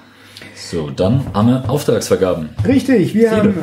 So, 0.56 0.90
dann 0.90 1.26
haben 1.34 1.48
wir 1.50 1.70
Auftragsvergaben. 1.70 2.50
Richtig, 2.66 3.14
wir 3.14 3.30
Viele. 3.30 3.32
haben 3.32 3.56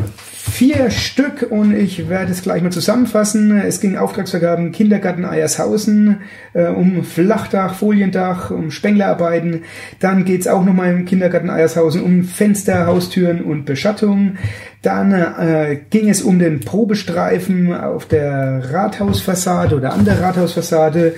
vier 0.50 0.90
Stück 0.90 1.46
und 1.50 1.74
ich 1.74 2.08
werde 2.08 2.32
es 2.32 2.42
gleich 2.42 2.62
mal 2.62 2.70
zusammenfassen. 2.70 3.58
Es 3.58 3.80
ging 3.80 3.96
Auftragsvergaben 3.96 4.72
Kindergarten 4.72 5.24
Eiershausen, 5.24 6.20
äh, 6.54 6.68
um 6.68 7.02
Flachdach, 7.04 7.74
Foliendach, 7.74 8.50
um 8.50 8.70
Spenglerarbeiten. 8.70 9.64
Dann 10.00 10.24
geht's 10.24 10.46
auch 10.46 10.64
nochmal 10.64 10.92
im 10.92 11.04
Kindergarten 11.04 11.50
Eiershausen 11.50 12.02
um 12.02 12.24
Fenster, 12.24 12.86
Haustüren 12.86 13.42
und 13.42 13.64
Beschattung. 13.64 14.36
Dann 14.82 15.12
äh, 15.12 15.80
ging 15.90 16.08
es 16.08 16.22
um 16.22 16.38
den 16.38 16.60
Probestreifen 16.60 17.74
auf 17.74 18.06
der 18.06 18.72
Rathausfassade 18.72 19.76
oder 19.76 19.92
an 19.92 20.04
der 20.04 20.20
Rathausfassade 20.20 21.14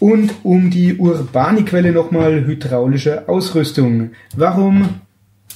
und 0.00 0.34
um 0.42 0.70
die 0.70 0.96
Urbaniquelle 0.96 1.92
nochmal 1.92 2.44
hydraulische 2.44 3.28
Ausrüstung. 3.28 4.10
Warum 4.34 5.00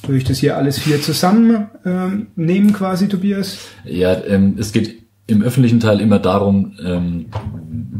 würde 0.02 0.18
ich 0.18 0.24
das 0.24 0.38
hier 0.38 0.56
alles 0.56 0.78
vier 0.78 1.00
zusammen 1.00 1.68
ähm, 1.84 2.28
nehmen 2.36 2.72
quasi, 2.72 3.08
Tobias? 3.08 3.58
Ja, 3.84 4.16
ähm, 4.24 4.56
es 4.58 4.72
geht 4.72 5.06
im 5.28 5.42
öffentlichen 5.42 5.80
Teil 5.80 6.00
immer 6.00 6.20
darum, 6.20 6.76
ähm, 6.84 7.26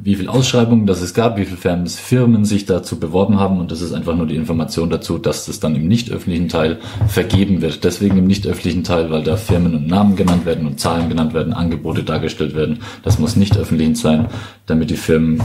wie 0.05 0.15
viel 0.15 0.29
Ausschreibungen 0.29 0.87
das 0.87 1.03
es 1.03 1.13
gab, 1.13 1.37
wie 1.37 1.45
viele 1.45 1.87
Firmen 1.89 2.45
sich 2.45 2.65
dazu 2.65 3.01
beworben 3.01 3.41
haben 3.41 3.59
und 3.59 3.73
das 3.73 3.81
ist 3.81 3.93
einfach 3.93 4.15
nur 4.15 4.29
die 4.29 4.37
Information 4.37 4.89
dazu, 4.89 5.19
dass 5.19 5.47
das 5.47 5.59
dann 5.59 5.75
im 5.75 5.89
nicht 5.89 6.13
öffentlichen 6.13 6.49
Teil 6.49 6.79
vergeben 7.09 7.61
wird. 7.63 7.83
Deswegen 7.83 8.17
im 8.17 8.29
nicht 8.29 8.47
öffentlichen 8.47 8.85
Teil, 8.85 9.11
weil 9.11 9.25
da 9.25 9.37
Firmen 9.37 9.75
und 9.75 9.89
Namen 9.89 10.15
genannt 10.15 10.47
werden 10.47 10.69
und 10.69 10.79
Zahlen 10.79 11.09
genannt 11.09 11.35
werden, 11.35 11.53
Angebote 11.53 12.05
dargestellt 12.05 12.55
werden. 12.55 12.79
Das 13.03 13.19
muss 13.19 13.35
nicht 13.35 13.59
öffentlich 13.59 13.97
sein, 13.97 14.29
damit 14.67 14.91
die 14.91 14.97
Firmen 14.97 15.43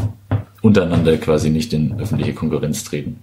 untereinander 0.62 1.18
quasi 1.18 1.50
nicht 1.50 1.74
in 1.74 2.00
öffentliche 2.00 2.34
Konkurrenz 2.34 2.84
treten. 2.84 3.18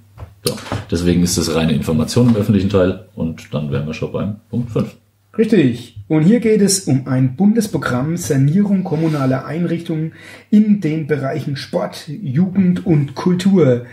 So. 0.45 0.57
Deswegen 0.91 1.23
ist 1.23 1.37
es 1.37 1.55
reine 1.55 1.73
Information 1.73 2.29
im 2.29 2.37
öffentlichen 2.37 2.71
Teil 2.71 3.07
und 3.15 3.53
dann 3.53 3.71
wären 3.71 3.87
wir 3.87 3.95
schon 3.95 4.13
beim 4.13 4.37
Punkt 4.51 4.71
5. 4.71 4.97
Richtig. 5.37 5.97
Und 6.09 6.23
hier 6.23 6.41
geht 6.41 6.63
es 6.63 6.81
um 6.81 7.07
ein 7.07 7.37
Bundesprogramm 7.37 8.17
Sanierung 8.17 8.83
kommunaler 8.83 9.45
Einrichtungen 9.47 10.15
in 10.51 10.81
den 10.81 11.07
Bereichen 11.07 11.57
Sport, 11.57 12.09
Jugend 12.09 12.85
und 12.87 13.15
Kultur. 13.15 13.85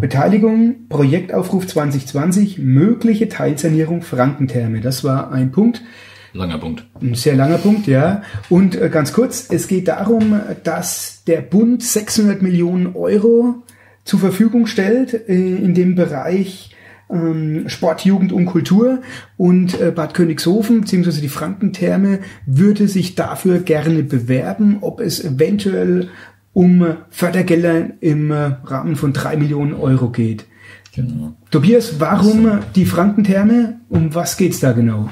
Beteiligung, 0.00 0.88
Projektaufruf 0.88 1.66
2020, 1.66 2.58
mögliche 2.58 3.28
Teilsanierung 3.28 4.02
Frankentherme. 4.02 4.80
Das 4.80 5.04
war 5.04 5.30
ein 5.30 5.52
Punkt. 5.52 5.82
Langer 6.32 6.58
Punkt. 6.58 6.86
Ein 7.00 7.14
sehr 7.14 7.36
langer 7.36 7.58
Punkt, 7.58 7.86
ja. 7.86 8.22
Und 8.48 8.74
äh, 8.74 8.88
ganz 8.88 9.12
kurz, 9.12 9.48
es 9.50 9.68
geht 9.68 9.88
darum, 9.88 10.40
dass 10.64 11.22
der 11.24 11.42
Bund 11.42 11.82
600 11.82 12.40
Millionen 12.40 12.96
Euro 12.96 13.62
zur 14.04 14.20
Verfügung 14.20 14.66
stellt 14.66 15.28
äh, 15.28 15.34
in 15.34 15.74
dem 15.74 15.94
Bereich 15.94 16.74
ähm, 17.10 17.68
Sport, 17.68 18.04
Jugend 18.04 18.32
und 18.32 18.46
Kultur. 18.46 19.02
Und 19.36 19.80
äh, 19.80 19.90
Bad 19.90 20.14
Königshofen 20.14 20.80
bzw. 20.80 21.20
die 21.20 21.28
Frankentherme 21.28 22.20
würde 22.46 22.88
sich 22.88 23.14
dafür 23.14 23.60
gerne 23.60 24.02
bewerben, 24.02 24.78
ob 24.80 25.00
es 25.00 25.22
eventuell 25.22 26.08
um 26.52 26.96
Fördergelder 27.10 27.90
im 28.00 28.30
äh, 28.30 28.52
Rahmen 28.64 28.96
von 28.96 29.12
drei 29.12 29.36
Millionen 29.36 29.74
Euro 29.74 30.10
geht. 30.10 30.46
Genau. 30.94 31.34
Tobias, 31.50 32.00
warum 32.00 32.60
die 32.74 32.84
Frankentherme? 32.84 33.80
Um 33.88 34.14
was 34.14 34.36
geht's 34.36 34.60
da 34.60 34.72
genau? 34.72 35.08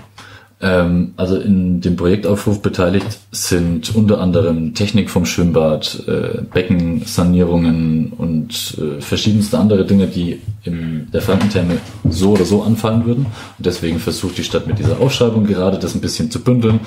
Ähm, 0.63 1.15
also 1.17 1.37
in 1.37 1.81
dem 1.81 1.97
Projektaufruf 1.97 2.61
beteiligt 2.61 3.19
sind 3.33 3.95
unter 3.95 4.21
anderem 4.21 4.75
Technik 4.75 5.09
vom 5.09 5.25
Schwimmbad, 5.25 6.05
äh, 6.07 6.43
Beckensanierungen 6.43 8.13
und 8.13 8.77
äh, 8.79 9.01
verschiedenste 9.01 9.59
andere 9.59 9.87
Dinge, 9.87 10.07
die 10.07 10.41
in 10.65 11.09
der 11.13 11.23
Frankentherme 11.23 11.79
so 12.09 12.33
oder 12.33 12.45
so 12.45 12.63
anfallen 12.63 13.07
würden. 13.07 13.27
Und 13.57 13.67
deswegen 13.67 13.99
versucht 13.99 14.37
die 14.37 14.45
Stadt 14.45 14.67
mit 14.67 14.79
dieser 14.79 15.01
Ausschreibung 15.01 15.47
gerade 15.47 15.79
das 15.79 15.95
ein 15.95 16.03
bisschen 16.03 16.31
zu 16.31 16.41
bündeln. 16.41 16.81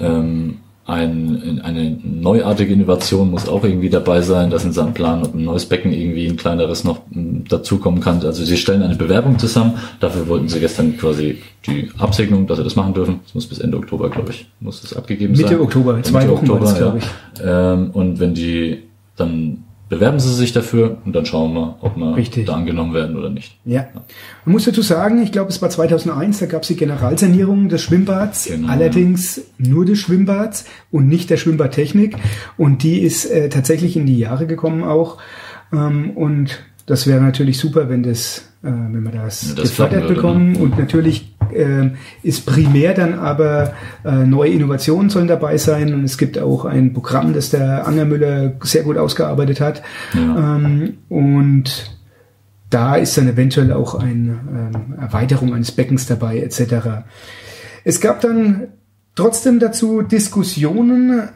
Ähm, 0.00 0.58
ein, 0.88 1.60
eine 1.62 1.98
neuartige 2.02 2.72
Innovation 2.72 3.30
muss 3.30 3.46
auch 3.46 3.62
irgendwie 3.62 3.90
dabei 3.90 4.22
sein. 4.22 4.48
Das 4.48 4.64
in 4.64 4.72
seinem 4.72 4.94
Plan, 4.94 5.22
ob 5.22 5.34
ein 5.34 5.44
neues 5.44 5.66
Becken 5.66 5.92
irgendwie 5.92 6.26
ein 6.26 6.38
kleineres 6.38 6.82
noch 6.82 7.02
dazukommen 7.10 8.00
kann. 8.00 8.22
Also 8.24 8.42
sie 8.42 8.56
stellen 8.56 8.82
eine 8.82 8.94
Bewerbung 8.94 9.38
zusammen. 9.38 9.74
Dafür 10.00 10.26
wollten 10.28 10.48
sie 10.48 10.60
gestern 10.60 10.96
quasi 10.96 11.42
die 11.66 11.90
Absegnung, 11.98 12.46
dass 12.46 12.56
sie 12.56 12.64
das 12.64 12.74
machen 12.74 12.94
dürfen. 12.94 13.20
Das 13.22 13.34
muss 13.34 13.46
bis 13.46 13.58
Ende 13.58 13.76
Oktober, 13.76 14.08
glaube 14.08 14.30
ich, 14.30 14.48
muss 14.60 14.80
das 14.80 14.96
abgegeben 14.96 15.34
Mitte 15.34 15.48
sein. 15.48 15.60
Oktober, 15.60 16.02
zwei 16.02 16.20
Mitte 16.20 16.32
Wochen 16.32 16.48
war 16.48 16.60
das, 16.60 16.76
glaube 16.78 16.98
ich. 16.98 17.04
ja. 17.38 17.74
Ähm, 17.74 17.90
und 17.90 18.18
wenn 18.18 18.32
die 18.32 18.78
dann 19.16 19.64
bewerben 19.88 20.20
sie 20.20 20.34
sich 20.34 20.52
dafür 20.52 20.98
und 21.04 21.14
dann 21.16 21.24
schauen 21.24 21.54
wir, 21.54 21.76
ob 21.80 21.96
wir 21.96 22.14
Richtig. 22.16 22.46
da 22.46 22.54
angenommen 22.54 22.92
werden 22.94 23.16
oder 23.16 23.30
nicht. 23.30 23.58
Ja. 23.64 23.86
Man 24.44 24.52
muss 24.52 24.64
dazu 24.64 24.82
sagen, 24.82 25.22
ich 25.22 25.32
glaube, 25.32 25.50
es 25.50 25.62
war 25.62 25.70
2001, 25.70 26.38
da 26.40 26.46
gab 26.46 26.62
es 26.62 26.68
die 26.68 26.76
Generalsanierung 26.76 27.68
des 27.68 27.82
Schwimmbads, 27.82 28.46
Genau. 28.46 28.68
allerdings 28.68 29.40
nur 29.58 29.84
des 29.84 29.98
Schwimmbads 29.98 30.66
und 30.90 31.08
nicht 31.08 31.30
der 31.30 31.36
Schwimmbadtechnik. 31.38 32.16
Und 32.56 32.82
die 32.82 33.00
ist 33.00 33.24
äh, 33.26 33.48
tatsächlich 33.48 33.96
in 33.96 34.06
die 34.06 34.18
Jahre 34.18 34.46
gekommen 34.46 34.82
auch. 34.84 35.18
Ähm, 35.72 36.10
und 36.10 36.62
das 36.86 37.06
wäre 37.06 37.20
natürlich 37.20 37.58
super, 37.58 37.88
wenn 37.88 38.02
das, 38.02 38.38
äh, 38.62 38.66
wenn 38.68 39.02
wir 39.04 39.12
das, 39.12 39.48
Ja, 39.50 39.54
das 39.54 39.70
gefördert 39.70 40.02
würde, 40.02 40.14
bekommen. 40.14 40.52
ne? 40.52 40.58
Und 40.58 40.78
natürlich 40.78 41.34
ähm, 41.54 41.96
ist 42.22 42.46
primär 42.46 42.94
dann 42.94 43.14
aber 43.14 43.72
äh, 44.04 44.24
neue 44.24 44.50
Innovationen 44.50 45.10
sollen 45.10 45.28
dabei 45.28 45.58
sein. 45.58 45.94
Und 45.94 46.04
es 46.04 46.18
gibt 46.18 46.38
auch 46.38 46.64
ein 46.64 46.92
Programm, 46.92 47.32
das 47.32 47.50
der 47.50 47.86
Anger 47.86 48.04
Müller 48.04 48.52
sehr 48.62 48.82
gut 48.82 48.96
ausgearbeitet 48.96 49.60
hat. 49.60 49.82
Ja. 50.14 50.56
Ähm, 50.56 50.98
und 51.08 51.98
da 52.70 52.96
ist 52.96 53.16
dann 53.16 53.28
eventuell 53.28 53.72
auch 53.72 53.94
eine 53.94 54.40
ähm, 54.74 54.94
Erweiterung 55.00 55.54
eines 55.54 55.72
Beckens 55.72 56.06
dabei, 56.06 56.40
etc. 56.40 57.04
Es 57.84 58.00
gab 58.00 58.20
dann 58.20 58.68
trotzdem 59.14 59.58
dazu 59.58 60.02
Diskussionen, 60.02 61.28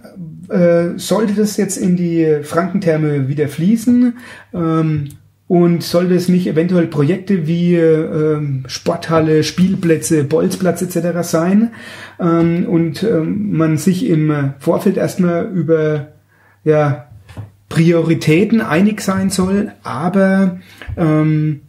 äh, 0.49 0.91
sollte 0.97 1.35
das 1.35 1.57
jetzt 1.57 1.77
in 1.77 1.97
die 1.97 2.41
Frankentherme 2.43 3.29
wieder 3.29 3.49
fließen? 3.49 4.19
Ähm, 4.53 5.09
und 5.53 5.83
sollte 5.83 6.15
es 6.15 6.31
nicht 6.31 6.47
eventuell 6.47 6.87
Projekte 6.87 7.47
wie 7.47 7.75
ähm, 7.77 8.65
Sporthalle, 8.69 9.45
Spielplätze, 9.45 10.25
Bolzplatz 10.25 10.81
etc. 10.81 11.29
sein? 11.29 11.73
Ähm, 12.19 12.65
und 12.67 13.03
ähm, 13.03 13.53
man 13.53 13.77
sich 13.77 14.09
im 14.09 14.31
äh, 14.31 14.53
Vorfeld 14.61 14.97
erstmal 14.97 15.45
über 15.45 16.15
ja, 16.65 17.09
Prioritäten 17.69 18.63
einig 18.63 19.03
sein 19.03 19.29
soll, 19.29 19.73
aber 19.83 20.61
ähm, 20.97 21.61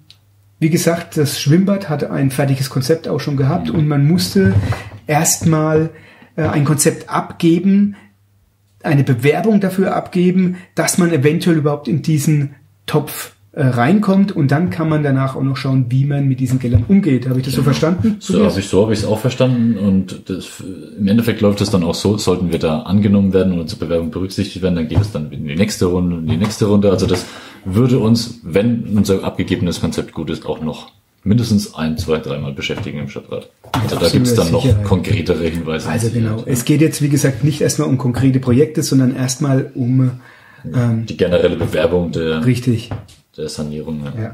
wie 0.59 0.69
gesagt, 0.69 1.17
das 1.17 1.41
Schwimmbad 1.41 1.89
hatte 1.89 2.09
ein 2.09 2.31
fertiges 2.31 2.69
Konzept 2.69 3.09
auch 3.09 3.19
schon 3.19 3.35
gehabt 3.35 3.69
und 3.69 3.85
man 3.85 4.07
musste 4.07 4.53
erstmal 5.07 5.89
äh, 6.37 6.43
ein 6.43 6.63
Konzept 6.63 7.09
abgeben, 7.09 7.97
eine 8.81 9.03
Bewerbung 9.03 9.59
dafür 9.59 9.93
abgeben, 9.93 10.55
dass 10.73 10.97
man 10.97 11.11
eventuell 11.11 11.57
überhaupt 11.57 11.89
in 11.89 12.01
diesen 12.01 12.55
Topf 12.85 13.33
äh, 13.55 13.65
reinkommt 13.65 14.35
und 14.35 14.49
dann 14.49 14.71
kann 14.71 14.89
man 14.89 15.03
danach 15.03 15.35
auch 15.35 15.43
noch 15.43 15.57
schauen, 15.57 15.85
wie 15.89 16.05
man 16.05 16.27
mit 16.27 16.39
diesen 16.39 16.57
Geldern 16.57 16.85
umgeht. 16.87 17.29
Habe 17.29 17.39
ich 17.39 17.45
das 17.45 17.53
so 17.53 17.61
verstanden? 17.61 18.15
So 18.19 18.43
habe 18.43 18.59
ich 18.59 18.67
so 18.67 18.81
habe 18.81 18.93
ich 18.93 18.99
es 18.99 19.05
auch 19.05 19.19
verstanden 19.19 19.77
und 19.77 20.27
das, 20.27 20.63
im 20.97 21.07
Endeffekt 21.07 21.39
läuft 21.41 21.61
es 21.61 21.69
dann 21.69 21.83
auch 21.83 21.93
so, 21.93 22.17
sollten 22.17 22.51
wir 22.51 22.57
da 22.57 22.79
angenommen 22.79 23.31
werden 23.31 23.59
und 23.59 23.69
zur 23.69 23.77
Bewerbung 23.77 24.09
berücksichtigt 24.09 24.63
werden, 24.63 24.75
dann 24.75 24.87
geht 24.87 25.01
es 25.01 25.11
dann 25.11 25.31
in 25.31 25.45
die 25.45 25.55
nächste 25.55 25.85
Runde 25.85 26.15
und 26.15 26.25
die 26.25 26.37
nächste 26.37 26.65
Runde. 26.65 26.89
Also 26.89 27.05
das 27.05 27.27
würde 27.63 27.99
uns, 27.99 28.39
wenn 28.41 28.85
unser 28.97 29.23
abgegebenes 29.23 29.81
Konzept 29.81 30.13
gut 30.13 30.31
ist, 30.31 30.47
auch 30.47 30.59
noch 30.59 30.91
mindestens 31.23 31.75
ein, 31.75 31.99
zwei, 31.99 32.17
dreimal 32.17 32.53
beschäftigen 32.53 32.97
im 32.97 33.09
Stadtrat. 33.09 33.51
Also 33.71 33.97
da 33.97 34.09
gibt 34.09 34.25
es 34.25 34.33
dann 34.33 34.51
noch 34.51 34.63
Sicherheit. 34.63 34.83
konkretere 34.83 35.43
Hinweise. 35.43 35.89
Also 35.89 36.09
genau, 36.09 36.41
es 36.47 36.65
geht 36.65 36.81
jetzt 36.81 37.03
wie 37.03 37.09
gesagt 37.09 37.43
nicht 37.43 37.61
erstmal 37.61 37.87
um 37.87 37.99
konkrete 37.99 38.39
Projekte, 38.39 38.81
sondern 38.81 39.15
erstmal 39.15 39.71
um 39.75 40.11
ähm, 40.73 41.05
die 41.05 41.17
generelle 41.17 41.55
Bewerbung 41.55 42.11
der 42.11 42.45
richtig 42.45 42.89
der 43.37 43.49
Sanierung. 43.49 44.03
Ja. 44.03 44.21
ja. 44.21 44.33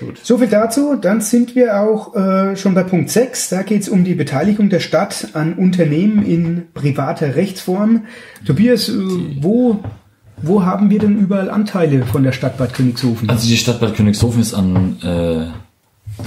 Gut. 0.00 0.20
So 0.22 0.38
viel 0.38 0.48
dazu. 0.48 0.96
Dann 0.96 1.20
sind 1.20 1.54
wir 1.54 1.80
auch 1.80 2.14
äh, 2.14 2.56
schon 2.56 2.74
bei 2.74 2.82
Punkt 2.82 3.10
6. 3.10 3.50
Da 3.50 3.62
geht 3.62 3.82
es 3.82 3.88
um 3.88 4.04
die 4.04 4.14
Beteiligung 4.14 4.68
der 4.68 4.80
Stadt 4.80 5.28
an 5.34 5.54
Unternehmen 5.54 6.24
in 6.24 6.64
privater 6.74 7.36
Rechtsform. 7.36 8.04
Tobias, 8.44 8.88
äh, 8.88 8.94
wo, 9.40 9.80
wo 10.42 10.64
haben 10.64 10.90
wir 10.90 10.98
denn 10.98 11.18
überall 11.18 11.50
Anteile 11.50 12.04
von 12.04 12.24
der 12.24 12.32
Stadt 12.32 12.58
Bad 12.58 12.74
Königshofen? 12.74 13.30
Also 13.30 13.48
die 13.48 13.56
Stadt 13.56 13.80
Bad 13.80 13.94
Königshofen 13.94 14.40
ist 14.40 14.54
an 14.54 14.96
äh, 15.02 15.46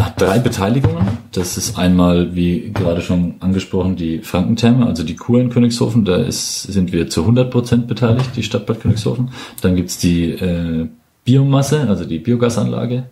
hat 0.01 0.19
drei 0.19 0.39
Beteiligungen. 0.39 1.07
Das 1.31 1.57
ist 1.57 1.77
einmal, 1.77 2.35
wie 2.35 2.71
gerade 2.73 3.01
schon 3.01 3.35
angesprochen, 3.39 3.95
die 3.95 4.19
Frankentherme, 4.19 4.85
also 4.85 5.03
die 5.03 5.15
Kur 5.15 5.39
in 5.39 5.49
Königshofen. 5.49 6.03
Da 6.03 6.17
ist, 6.17 6.63
sind 6.63 6.91
wir 6.91 7.09
zu 7.09 7.21
100 7.21 7.51
Prozent 7.51 7.87
beteiligt, 7.87 8.31
die 8.35 8.43
Stadt 8.43 8.65
Bad 8.65 8.81
Königshofen. 8.81 9.29
Dann 9.61 9.75
gibt's 9.75 9.97
die 9.97 10.31
äh, 10.31 10.87
Biomasse, 11.27 11.81
also 11.89 12.05
die 12.05 12.19
Biogasanlage 12.19 13.03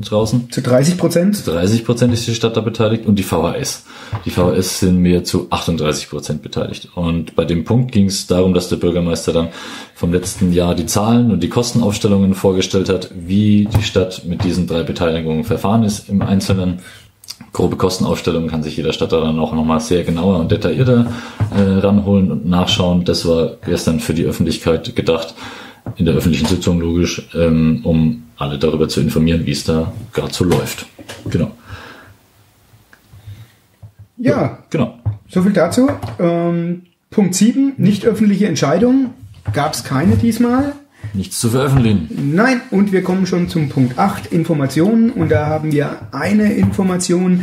draußen. 0.00 0.50
Zu 0.50 0.62
30 0.62 0.96
Prozent? 0.96 1.36
Zu 1.36 1.50
30 1.50 1.84
Prozent 1.84 2.14
ist 2.14 2.26
die 2.26 2.34
Stadt 2.34 2.56
da 2.56 2.62
beteiligt 2.62 3.04
und 3.04 3.16
die 3.16 3.22
VHS. 3.22 3.84
Die 4.24 4.30
VHS 4.30 4.80
sind 4.80 5.04
wir 5.04 5.24
zu 5.24 5.48
38 5.50 6.08
Prozent 6.08 6.42
beteiligt. 6.42 6.88
Und 6.94 7.36
bei 7.36 7.44
dem 7.44 7.64
Punkt 7.64 7.92
ging 7.92 8.06
es 8.06 8.26
darum, 8.26 8.54
dass 8.54 8.70
der 8.70 8.76
Bürgermeister 8.76 9.34
dann 9.34 9.48
vom 9.94 10.10
letzten 10.10 10.54
Jahr 10.54 10.74
die 10.74 10.86
Zahlen 10.86 11.30
und 11.30 11.42
die 11.42 11.50
Kostenaufstellungen 11.50 12.32
vorgestellt 12.32 12.88
hat, 12.88 13.10
wie 13.14 13.68
die 13.76 13.82
Stadt 13.82 14.24
mit 14.24 14.42
diesen 14.42 14.66
drei 14.66 14.82
Beteiligungen 14.82 15.44
verfahren 15.44 15.82
ist 15.82 16.08
im 16.08 16.22
Einzelnen. 16.22 16.78
Grobe 17.52 17.76
Kostenaufstellungen 17.76 18.48
kann 18.48 18.62
sich 18.62 18.78
jeder 18.78 18.94
Stadt 18.94 19.12
dann 19.12 19.38
auch 19.38 19.52
nochmal 19.52 19.80
sehr 19.80 20.04
genauer 20.04 20.38
und 20.38 20.50
detaillierter 20.50 21.12
äh, 21.54 21.78
ranholen 21.80 22.32
und 22.32 22.48
nachschauen. 22.48 23.04
Das 23.04 23.28
war 23.28 23.56
gestern 23.66 24.00
für 24.00 24.14
die 24.14 24.24
Öffentlichkeit 24.24 24.96
gedacht 24.96 25.34
in 25.96 26.04
der 26.04 26.14
öffentlichen 26.14 26.46
Sitzung 26.46 26.80
logisch, 26.80 27.28
ähm, 27.34 27.80
um 27.84 28.24
alle 28.36 28.58
darüber 28.58 28.88
zu 28.88 29.00
informieren, 29.00 29.46
wie 29.46 29.52
es 29.52 29.64
da 29.64 29.92
gerade 30.12 30.32
so 30.32 30.44
läuft. 30.44 30.86
Genau. 31.30 31.52
Ja, 34.16 34.30
ja 34.30 34.58
genau. 34.70 34.98
So 35.28 35.42
viel 35.42 35.52
dazu. 35.52 35.88
Ähm, 36.18 36.82
Punkt 37.10 37.34
7, 37.34 37.74
nicht 37.76 38.04
öffentliche 38.04 38.46
Entscheidungen. 38.46 39.10
Gab 39.52 39.74
es 39.74 39.84
keine 39.84 40.16
diesmal. 40.16 40.74
Nichts 41.12 41.40
zu 41.40 41.50
veröffentlichen. 41.50 42.32
Nein, 42.34 42.60
und 42.70 42.92
wir 42.92 43.02
kommen 43.02 43.26
schon 43.26 43.48
zum 43.48 43.68
Punkt 43.68 43.98
8, 43.98 44.32
Informationen. 44.32 45.10
Und 45.10 45.30
da 45.30 45.46
haben 45.46 45.72
wir 45.72 46.08
eine 46.12 46.52
Information, 46.52 47.42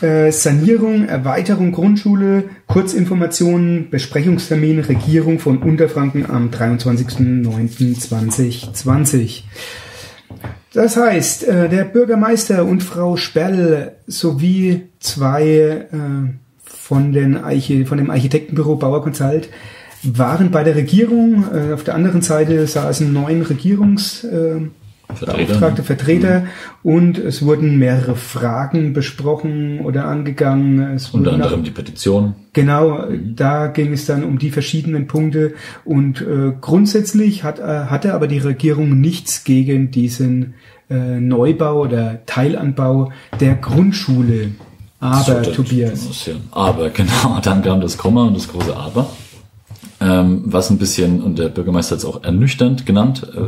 äh, 0.00 0.30
Sanierung, 0.30 1.08
Erweiterung 1.08 1.72
Grundschule, 1.72 2.44
Kurzinformationen, 2.66 3.90
Besprechungstermin, 3.90 4.78
Regierung 4.80 5.40
von 5.40 5.58
Unterfranken 5.58 6.30
am 6.30 6.50
23.09.2020. 6.50 9.42
Das 10.72 10.96
heißt, 10.96 11.46
äh, 11.48 11.68
der 11.68 11.84
Bürgermeister 11.84 12.64
und 12.64 12.82
Frau 12.82 13.16
Sperl 13.16 13.96
sowie 14.06 14.84
zwei 15.00 15.44
äh, 15.44 15.86
von, 16.62 17.12
den 17.12 17.36
Archi 17.36 17.84
von 17.84 17.98
dem 17.98 18.08
Architektenbüro 18.10 18.76
Bauer 18.76 19.02
Consult 19.02 19.50
waren 20.02 20.50
bei 20.50 20.64
der 20.64 20.76
Regierung. 20.76 21.44
Äh, 21.52 21.72
auf 21.72 21.84
der 21.84 21.94
anderen 21.94 22.22
Seite 22.22 22.66
saßen 22.66 23.12
neun 23.12 23.42
Regierungs 23.42 24.24
Vertreter. 25.14 25.46
Beauftragte 25.46 25.82
Vertreter 25.82 26.46
und 26.82 27.18
es 27.18 27.42
wurden 27.42 27.78
mehrere 27.78 28.14
Fragen 28.14 28.92
besprochen 28.92 29.80
oder 29.80 30.04
angegangen. 30.04 30.80
Es 30.94 31.08
Unter 31.10 31.32
anderem 31.32 31.60
nach, 31.60 31.64
die 31.64 31.70
Petition. 31.70 32.34
Genau, 32.52 33.06
mhm. 33.06 33.34
da 33.34 33.68
ging 33.68 33.92
es 33.92 34.04
dann 34.04 34.22
um 34.22 34.38
die 34.38 34.50
verschiedenen 34.50 35.06
Punkte 35.06 35.54
und 35.84 36.20
äh, 36.20 36.52
grundsätzlich 36.60 37.42
hat, 37.42 37.58
äh, 37.58 37.62
hatte 37.62 38.12
aber 38.12 38.26
die 38.26 38.38
Regierung 38.38 39.00
nichts 39.00 39.44
gegen 39.44 39.90
diesen 39.90 40.54
äh, 40.90 41.20
Neubau 41.20 41.80
oder 41.80 42.20
Teilanbau 42.26 43.10
der 43.40 43.54
Grundschule. 43.54 44.50
Aber, 45.00 45.42
Tobias. 45.42 46.26
Ja, 46.26 46.34
aber, 46.50 46.90
genau, 46.90 47.38
dann 47.42 47.62
kam 47.62 47.80
das 47.80 47.96
Komma 47.96 48.26
und 48.26 48.36
das 48.36 48.48
große 48.48 48.76
Aber. 48.76 49.08
Ähm, 50.00 50.42
was 50.44 50.70
ein 50.70 50.78
bisschen, 50.78 51.22
und 51.22 51.38
der 51.38 51.48
Bürgermeister 51.48 51.92
hat 51.92 51.98
es 51.98 52.04
auch 52.04 52.22
ernüchternd 52.22 52.86
genannt, 52.86 53.26
äh, 53.34 53.40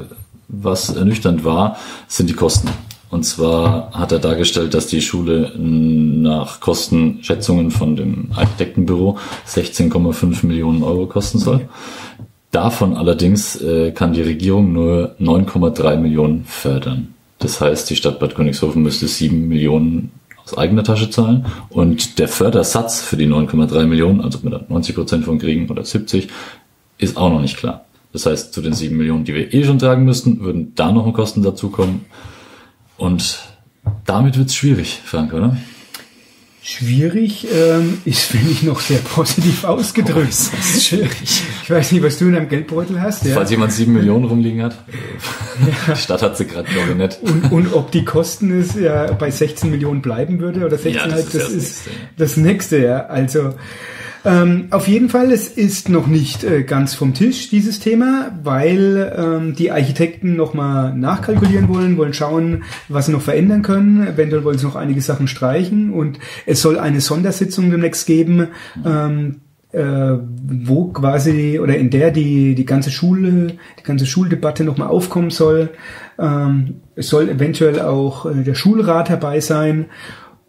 was 0.48 0.90
ernüchternd 0.90 1.44
war, 1.44 1.76
sind 2.08 2.28
die 2.28 2.34
Kosten. 2.34 2.68
Und 3.10 3.24
zwar 3.24 3.90
hat 3.92 4.12
er 4.12 4.20
dargestellt, 4.20 4.72
dass 4.72 4.86
die 4.86 5.02
Schule 5.02 5.52
nach 5.56 6.60
Kostenschätzungen 6.60 7.72
von 7.72 7.96
dem 7.96 8.30
Architektenbüro 8.34 9.18
16,5 9.48 10.46
Millionen 10.46 10.84
Euro 10.84 11.06
kosten 11.06 11.38
soll. 11.38 11.68
Davon 12.52 12.96
allerdings 12.96 13.60
äh, 13.60 13.92
kann 13.92 14.12
die 14.12 14.22
Regierung 14.22 14.72
nur 14.72 15.14
9,3 15.20 15.96
Millionen 15.96 16.44
fördern. 16.44 17.14
Das 17.38 17.60
heißt, 17.60 17.90
die 17.90 17.96
Stadt 17.96 18.20
Bad 18.20 18.34
Königshofen 18.34 18.82
müsste 18.82 19.08
7 19.08 19.48
Millionen 19.48 20.12
aus 20.52 20.58
eigener 20.58 20.84
Tasche 20.84 21.10
zahlen 21.10 21.46
und 21.68 22.18
der 22.18 22.28
Fördersatz 22.28 23.00
für 23.02 23.16
die 23.16 23.26
9,3 23.26 23.86
Millionen, 23.86 24.20
also 24.20 24.38
mit 24.42 24.70
90 24.70 24.94
Prozent 24.94 25.24
von 25.24 25.38
kriegen 25.38 25.68
oder 25.68 25.84
70, 25.84 26.28
ist 26.98 27.16
auch 27.16 27.30
noch 27.30 27.40
nicht 27.40 27.56
klar. 27.56 27.84
Das 28.12 28.26
heißt, 28.26 28.52
zu 28.52 28.60
den 28.60 28.72
sieben 28.72 28.96
Millionen, 28.96 29.24
die 29.24 29.34
wir 29.34 29.54
eh 29.54 29.64
schon 29.64 29.78
tragen 29.78 30.04
müssten, 30.04 30.40
würden 30.40 30.72
da 30.74 30.90
noch 30.90 31.10
Kosten 31.12 31.42
dazukommen. 31.42 32.06
Und 32.96 33.38
damit 34.04 34.36
wird's 34.36 34.54
schwierig, 34.54 35.00
Frank, 35.04 35.32
oder? 35.32 35.56
Schwierig 36.70 37.48
ähm, 37.52 38.00
ist, 38.04 38.22
finde 38.22 38.52
ich, 38.52 38.62
noch 38.62 38.78
sehr 38.78 39.00
positiv 39.00 39.64
ausgedrückt. 39.64 40.18
Oh, 40.18 40.56
das 40.56 40.76
ist 40.76 40.86
schwierig. 40.86 41.42
Ich 41.64 41.68
weiß 41.68 41.90
nicht, 41.90 42.00
was 42.00 42.16
du 42.16 42.26
in 42.26 42.34
deinem 42.34 42.48
Geldbeutel 42.48 43.00
hast. 43.00 43.24
Ja? 43.24 43.34
Falls 43.34 43.50
jemand 43.50 43.72
sieben 43.72 43.92
Millionen 43.92 44.24
rumliegen 44.24 44.62
hat. 44.62 44.76
Ja. 44.86 45.94
Die 45.94 46.00
Stadt 46.00 46.22
hat 46.22 46.36
sie 46.36 46.46
gerade, 46.46 46.70
glaube 46.70 46.90
ich, 46.92 46.96
nicht. 46.96 47.18
Und, 47.22 47.50
und 47.50 47.74
ob 47.74 47.90
die 47.90 48.04
Kosten 48.04 48.56
es 48.60 48.76
ja 48.76 49.10
bei 49.14 49.32
16 49.32 49.68
Millionen 49.68 50.00
bleiben 50.00 50.38
würde 50.38 50.64
oder 50.64 50.78
16 50.78 50.94
ja, 50.94 51.08
das, 51.08 51.24
ist 51.24 51.34
das, 51.34 51.42
das, 51.42 51.50
ist 51.50 51.56
nächste, 51.56 51.90
das 52.16 52.36
nächste, 52.36 52.78
ja. 52.78 53.06
Also 53.06 53.54
ähm, 54.24 54.68
auf 54.70 54.86
jeden 54.88 55.08
Fall, 55.08 55.32
es 55.32 55.48
ist 55.48 55.88
noch 55.88 56.06
nicht 56.06 56.44
äh, 56.44 56.62
ganz 56.62 56.94
vom 56.94 57.14
Tisch, 57.14 57.48
dieses 57.48 57.80
Thema, 57.80 58.38
weil 58.42 59.12
ähm, 59.16 59.54
die 59.54 59.70
Architekten 59.70 60.36
nochmal 60.36 60.94
nachkalkulieren 60.94 61.68
wollen, 61.68 61.96
wollen 61.96 62.12
schauen, 62.12 62.64
was 62.88 63.06
sie 63.06 63.12
noch 63.12 63.22
verändern 63.22 63.62
können. 63.62 64.06
Eventuell 64.06 64.44
wollen 64.44 64.58
sie 64.58 64.66
noch 64.66 64.76
einige 64.76 65.00
Sachen 65.00 65.28
streichen 65.28 65.92
und 65.92 66.18
es 66.46 66.60
soll 66.60 66.78
eine 66.78 67.00
Sondersitzung 67.00 67.70
demnächst 67.70 68.06
geben. 68.06 68.48
Ähm, 68.84 69.40
äh, 69.72 70.18
wo 70.32 70.86
quasi 70.86 71.60
oder 71.60 71.76
in 71.76 71.90
der 71.90 72.10
die 72.10 72.56
die 72.56 72.64
ganze 72.66 72.90
Schule 72.90 73.54
die 73.78 73.84
ganze 73.84 74.04
Schuldebatte 74.04 74.64
nochmal 74.64 74.88
aufkommen 74.88 75.30
soll 75.30 75.70
ähm, 76.18 76.80
es 76.96 77.08
soll 77.08 77.28
eventuell 77.28 77.80
auch 77.80 78.26
äh, 78.26 78.42
der 78.42 78.54
Schulrat 78.54 79.10
dabei 79.10 79.38
sein 79.38 79.86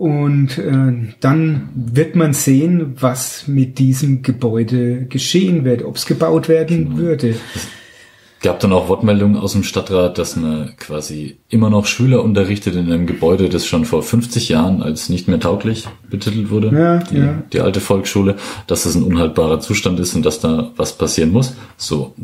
und 0.01 0.57
äh, 0.57 1.13
dann 1.19 1.69
wird 1.75 2.15
man 2.15 2.33
sehen, 2.33 2.95
was 2.99 3.47
mit 3.47 3.77
diesem 3.77 4.23
Gebäude 4.23 5.05
geschehen 5.05 5.63
wird, 5.63 5.83
ob 5.83 5.97
es 5.97 6.07
gebaut 6.07 6.49
werden 6.49 6.85
genau. 6.85 6.97
würde. 6.97 7.29
Es 7.29 8.41
gab 8.41 8.59
dann 8.61 8.73
auch 8.73 8.89
Wortmeldungen 8.89 9.37
aus 9.37 9.51
dem 9.51 9.61
Stadtrat, 9.61 10.17
dass 10.17 10.35
man 10.35 10.75
quasi 10.77 11.37
immer 11.49 11.69
noch 11.69 11.85
Schüler 11.85 12.23
unterrichtet 12.23 12.75
in 12.75 12.91
einem 12.91 13.05
Gebäude, 13.05 13.47
das 13.47 13.67
schon 13.67 13.85
vor 13.85 14.01
50 14.01 14.49
Jahren 14.49 14.81
als 14.81 15.09
nicht 15.09 15.27
mehr 15.27 15.39
tauglich 15.39 15.87
betitelt 16.09 16.49
wurde, 16.49 16.75
ja, 16.75 16.97
die, 16.97 17.17
ja. 17.17 17.43
die 17.53 17.59
alte 17.59 17.79
Volksschule, 17.79 18.37
dass 18.65 18.85
das 18.85 18.95
ein 18.95 19.03
unhaltbarer 19.03 19.59
Zustand 19.59 19.99
ist 19.99 20.15
und 20.15 20.25
dass 20.25 20.39
da 20.39 20.71
was 20.77 20.97
passieren 20.97 21.31
muss. 21.31 21.53
So, 21.77 22.15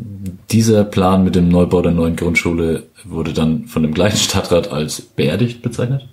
dieser 0.50 0.82
Plan 0.82 1.22
mit 1.22 1.36
dem 1.36 1.48
Neubau 1.48 1.80
der 1.80 1.92
neuen 1.92 2.16
Grundschule 2.16 2.88
wurde 3.04 3.32
dann 3.32 3.66
von 3.66 3.84
dem 3.84 3.94
gleichen 3.94 4.18
Stadtrat 4.18 4.72
als 4.72 5.00
beerdigt 5.00 5.62
bezeichnet. 5.62 6.08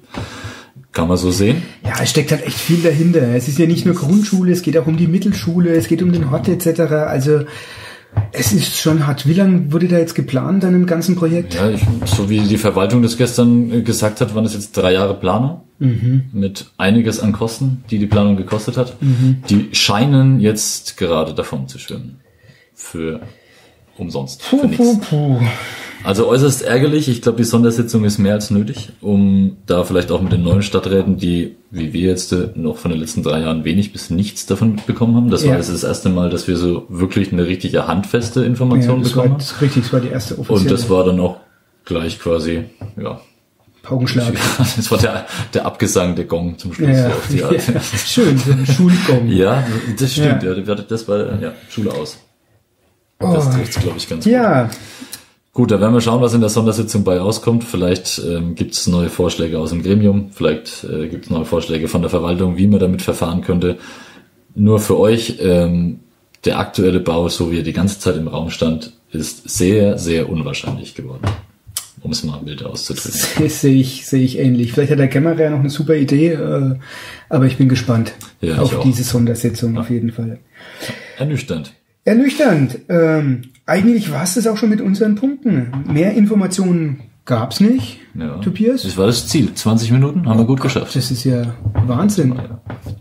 Kann 0.96 1.10
man 1.10 1.18
so 1.18 1.30
sehen? 1.30 1.62
Ja, 1.84 1.96
es 2.02 2.10
steckt 2.10 2.32
halt 2.32 2.48
echt 2.48 2.58
viel 2.58 2.82
dahinter. 2.82 3.22
Es 3.36 3.50
ist 3.50 3.60
ja 3.60 3.68
nicht 3.68 3.86
nur 3.86 3.96
Grundschule, 3.96 4.54
es 4.54 4.62
geht 4.62 4.78
auch 4.78 4.88
um 4.88 4.96
die 4.96 5.08
Mittelschule, 5.08 5.76
es 5.76 5.90
geht 5.90 6.02
um 6.02 6.14
den 6.14 6.32
Hort 6.32 6.48
etc. 6.48 6.80
Also 6.80 7.42
es 8.32 8.54
ist 8.54 8.78
schon 8.78 9.06
hart. 9.06 9.28
Wie 9.28 9.34
lange 9.34 9.74
wurde 9.74 9.90
da 9.90 9.98
jetzt 9.98 10.16
geplant 10.16 10.64
an 10.64 10.72
dem 10.72 10.86
ganzen 10.86 11.18
Projekt? 11.18 11.54
Ja, 11.54 11.70
ich, 11.70 11.82
so 12.06 12.30
wie 12.30 12.40
die 12.40 12.58
Verwaltung 12.58 13.02
das 13.02 13.18
gestern 13.18 13.84
gesagt 13.84 14.22
hat, 14.22 14.36
waren 14.36 14.46
es 14.46 14.54
jetzt 14.54 14.72
drei 14.72 14.94
Jahre 14.94 15.20
Planung 15.20 15.64
mhm. 15.80 16.30
mit 16.32 16.68
einiges 16.78 17.20
an 17.20 17.34
Kosten, 17.34 17.84
die 17.92 18.00
die 18.00 18.08
Planung 18.08 18.38
gekostet 18.38 18.78
hat. 18.78 18.96
Mhm. 19.02 19.44
Die 19.50 19.68
scheinen 19.74 20.40
jetzt 20.40 20.96
gerade 20.96 21.34
davon 21.34 21.68
zu 21.68 21.78
schwimmen. 21.78 22.22
Für 22.74 23.20
umsonst. 23.98 24.44
Puh, 24.50 24.68
puh, 24.68 24.98
puh. 25.00 25.40
Also 26.04 26.28
äußerst 26.28 26.62
ärgerlich. 26.62 27.08
Ich 27.10 27.24
glaube, 27.24 27.40
die 27.40 27.44
Sondersitzung 27.44 28.04
ist 28.06 28.20
mehr 28.20 28.34
als 28.36 28.52
nötig, 28.52 28.90
um 29.02 29.58
da 29.66 29.84
vielleicht 29.84 30.12
auch 30.12 30.22
mit 30.22 30.32
den 30.32 30.44
neuen 30.44 30.62
Stadträten, 30.62 31.18
die, 31.18 31.56
wie 31.72 31.94
wir 31.94 32.10
jetzt 32.12 32.32
äh, 32.32 32.50
noch 32.54 32.78
von 32.78 32.92
den 32.92 33.00
letzten 33.00 33.24
drei 33.24 33.40
Jahren 33.42 33.64
wenig 33.66 33.92
bis 33.92 34.12
nichts 34.12 34.46
davon 34.46 34.76
mitbekommen 34.76 35.16
haben. 35.16 35.30
Das 35.32 35.44
Ja. 35.44 35.50
war 35.52 35.58
jetzt 35.58 35.74
das 35.74 35.84
erste 35.84 36.10
Mal, 36.10 36.30
dass 36.30 36.48
wir 36.48 36.58
so 36.58 36.86
wirklich 36.90 37.32
eine 37.34 37.48
richtige 37.48 37.88
handfeste 37.88 38.42
Ja, 38.42 38.46
Information 38.46 38.98
war 39.04 39.10
bekommen 39.10 39.32
haben. 39.32 39.40
das, 39.40 39.62
richtig, 39.62 39.84
das 39.84 39.94
war 39.94 40.00
die 40.00 40.10
erste 40.10 40.36
offizielle 40.38 40.60
Und 40.60 40.72
das 40.72 40.90
war 40.92 41.06
dann 41.06 41.20
auch 41.20 41.38
gleich 41.86 42.20
quasi, 42.20 42.66
ja, 43.02 43.20
Paukenschlag. 43.82 44.34
das 44.58 44.92
war 44.92 44.98
der, 45.00 45.26
der 45.56 45.66
Abgesang 45.66 46.16
der 46.16 46.26
Gong 46.26 46.58
zum 46.60 46.72
Schluss. 46.74 46.90
Ja, 46.90 47.08
auf 47.08 47.28
die 47.32 47.38
ja. 47.40 47.52
Schön, 48.06 48.38
so 48.38 48.52
ein 48.52 48.66
Schulgong. 48.66 49.28
Ja, 49.30 49.64
das 50.00 50.12
stimmt. 50.14 50.44
Ja. 50.44 50.54
Ja. 50.54 50.76
das 50.76 51.08
war 51.08 51.42
ja, 51.42 51.54
Schule 51.70 51.92
aus. 51.94 52.20
Oh. 53.20 53.34
Das 53.34 53.50
trifft 53.50 53.82
glaube 53.82 53.98
ich, 53.98 54.10
ganz 54.10 54.24
gut. 54.24 54.34
Ja, 54.34 54.70
Gut, 55.56 55.72
da 55.72 55.80
werden 55.80 55.94
wir 55.94 56.02
schauen, 56.02 56.22
was 56.22 56.34
in 56.34 56.42
der 56.42 56.50
Sondersitzung 56.50 57.06
bei 57.06 57.18
rauskommt. 57.18 57.64
Vielleicht 57.64 58.22
ähm, 58.28 58.56
gibt 58.56 58.74
es 58.74 58.88
neue 58.88 59.08
Vorschläge 59.08 59.58
aus 59.58 59.70
dem 59.70 59.84
Gremium, 59.84 60.32
vielleicht 60.34 60.84
äh, 60.84 61.08
gibt 61.08 61.24
es 61.26 61.32
neue 61.32 61.46
Vorschläge 61.46 61.88
von 61.88 62.02
der 62.02 62.10
Verwaltung, 62.10 62.58
wie 62.58 62.68
man 62.68 62.82
damit 62.82 63.02
verfahren 63.02 63.40
könnte. 63.40 63.78
Nur 64.54 64.80
für 64.80 65.00
euch, 65.00 65.38
ähm, 65.40 66.02
der 66.44 66.60
aktuelle 66.60 67.00
Bau, 67.00 67.30
so 67.30 67.54
wie 67.54 67.60
er 67.60 67.64
die 67.64 67.72
ganze 67.72 68.00
Zeit 68.00 68.18
im 68.18 68.28
Raum 68.28 68.50
stand, 68.50 68.92
ist 69.14 69.50
sehr, 69.50 69.98
sehr 69.98 70.28
unwahrscheinlich 70.28 70.94
geworden. 70.94 71.24
Um 72.02 72.12
es 72.12 72.26
mal 72.26 72.46
wild 72.46 72.62
auszudrücken. 72.66 73.22
das 73.40 73.62
sehe 73.62 73.80
ich, 73.80 74.06
sehe 74.06 74.26
ich 74.26 74.38
ähnlich. 74.38 74.74
Vielleicht 74.74 74.92
hat 74.92 75.00
der 75.00 75.08
Kämmerer 75.08 75.52
noch 75.52 75.60
eine 75.60 75.70
super 75.70 75.96
Idee, 75.96 76.34
äh, 76.34 76.76
aber 77.30 77.46
ich 77.46 77.56
bin 77.56 77.70
gespannt 77.70 78.12
Ja, 78.42 78.58
auf 78.58 78.82
diese 78.82 79.04
Sondersitzung 79.04 79.78
auf 79.78 79.90
jeden 79.90 80.12
Fall. 80.12 80.40
Ernüchternd. 81.18 81.72
Ernüchternd. 82.06 82.80
Ähm, 82.88 83.42
eigentlich 83.66 84.12
war 84.12 84.24
es 84.24 84.36
das 84.36 84.48
auch 84.48 84.58
schon 84.58 84.70
mit 84.70 84.80
unseren 84.80 85.16
Punkten. 85.16 85.72
Mehr 85.92 86.14
Informationen 86.14 87.02
gab's 87.26 87.60
nicht, 87.60 88.00
Ja. 88.14 88.36
Tobias. 88.38 88.84
Das 88.84 88.96
war 88.98 89.08
das 89.08 89.28
Ziel. 89.28 89.54
20 89.54 89.92
Minuten 89.92 90.28
haben 90.30 90.38
wir 90.40 90.46
gut 90.46 90.62
geschafft. 90.62 90.96
Das 90.96 91.10
ist 91.10 91.24
ja 91.24 91.56
Wahnsinn. 91.88 92.36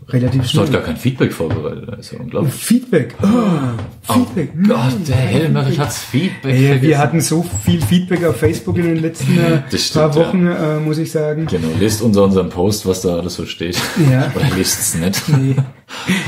Relativ 0.07 0.43
Ich 0.45 0.55
habe 0.55 0.67
schnell. 0.67 0.79
gar 0.79 0.85
kein 0.85 0.97
Feedback 0.97 1.33
vorbereitet. 1.33 1.85
Das 1.89 1.99
ist 1.99 2.11
ja 2.13 2.19
unglaublich. 2.19 2.53
Feedback. 2.53 3.15
Oh, 3.23 4.13
Feedback. 4.13 4.49
Gott, 4.67 5.07
der 5.07 5.15
Helmerich 5.15 5.79
hat's 5.79 5.99
Feedback. 6.03 6.53
Ey, 6.53 6.81
wir 6.81 6.97
hatten 6.99 7.21
so 7.21 7.43
viel 7.63 7.81
Feedback 7.81 8.23
auf 8.23 8.37
Facebook 8.37 8.77
in 8.77 8.83
den 8.85 8.97
letzten 9.01 9.35
äh, 9.39 9.61
stimmt, 9.77 9.93
paar 9.93 10.15
Wochen, 10.15 10.45
äh, 10.45 10.79
muss 10.79 10.99
ich 10.99 11.11
sagen. 11.11 11.47
Genau, 11.47 11.69
lest 11.79 12.03
unter 12.03 12.23
unserem 12.23 12.49
Post, 12.49 12.85
was 12.85 13.01
da 13.01 13.17
alles 13.17 13.33
so 13.33 13.45
steht. 13.47 13.77
Ja. 14.11 14.31
Oder 14.35 14.55
lest 14.55 14.79
es 14.79 14.95
nicht. 14.95 15.29
Nee. 15.29 15.55